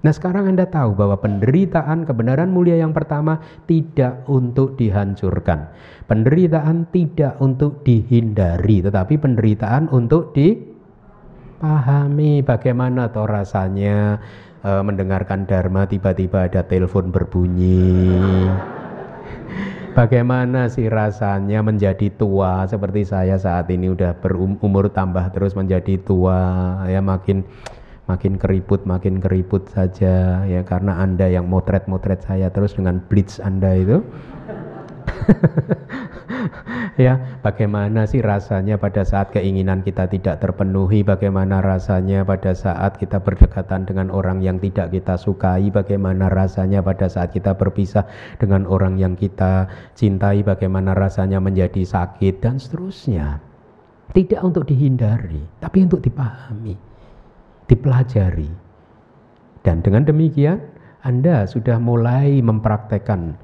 [0.00, 5.72] Nah sekarang Anda tahu bahwa penderitaan kebenaran mulia yang pertama tidak untuk dihancurkan.
[6.04, 10.84] Penderitaan tidak untuk dihindari, tetapi penderitaan untuk dipahami.
[12.44, 14.20] Bagaimana toh rasanya
[14.60, 18.52] e, mendengarkan dharma tiba-tiba ada telepon berbunyi.
[19.96, 22.68] Bagaimana sih rasanya menjadi tua?
[22.68, 27.48] Seperti saya saat ini udah berumur tambah terus menjadi tua ya makin
[28.04, 33.72] makin keriput makin keriput saja ya karena anda yang motret-motret saya terus dengan blitz anda
[33.72, 34.04] itu
[37.04, 43.18] ya bagaimana sih rasanya pada saat keinginan kita tidak terpenuhi bagaimana rasanya pada saat kita
[43.18, 48.06] berdekatan dengan orang yang tidak kita sukai bagaimana rasanya pada saat kita berpisah
[48.38, 49.66] dengan orang yang kita
[49.98, 53.42] cintai bagaimana rasanya menjadi sakit dan seterusnya
[54.14, 56.94] tidak untuk dihindari tapi untuk dipahami
[57.68, 58.50] dipelajari.
[59.64, 60.60] Dan dengan demikian
[61.04, 63.36] Anda sudah mulai mempraktekkan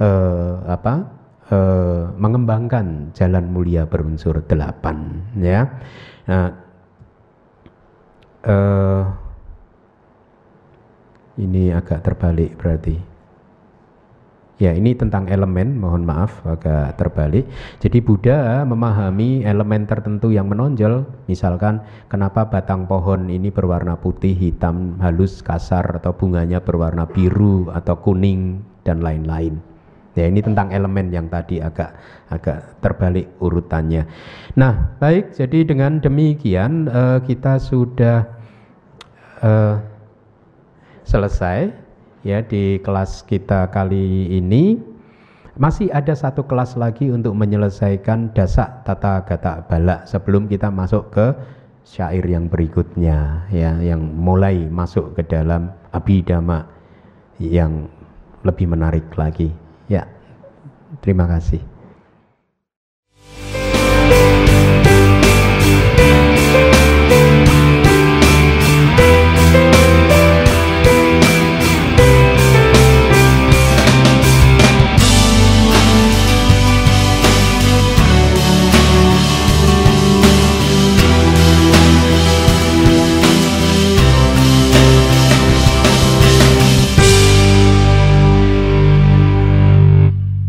[0.00, 1.15] uh, apa?
[1.46, 5.78] Uh, mengembangkan jalan mulia berunsur delapan ya.
[6.26, 6.50] Nah,
[8.42, 9.02] uh,
[11.38, 12.98] ini agak terbalik berarti.
[14.58, 17.46] Ya, ini tentang elemen, mohon maaf agak terbalik.
[17.78, 21.78] Jadi Buddha memahami elemen tertentu yang menonjol, misalkan
[22.10, 28.66] kenapa batang pohon ini berwarna putih, hitam, halus, kasar atau bunganya berwarna biru atau kuning
[28.82, 29.75] dan lain-lain.
[30.16, 31.92] Ya, ini tentang elemen yang tadi agak
[32.32, 34.08] agak terbalik urutannya.
[34.56, 38.24] Nah, baik, jadi dengan demikian uh, kita sudah
[39.44, 39.76] uh,
[41.04, 41.70] selesai
[42.26, 44.80] ya di kelas kita kali ini
[45.56, 51.26] masih ada satu kelas lagi untuk menyelesaikan dasak tata gata bala sebelum kita masuk ke
[51.86, 56.66] syair yang berikutnya ya yang mulai masuk ke dalam abidama
[57.40, 57.88] yang
[58.44, 59.48] lebih menarik lagi
[61.06, 61.62] terima kasih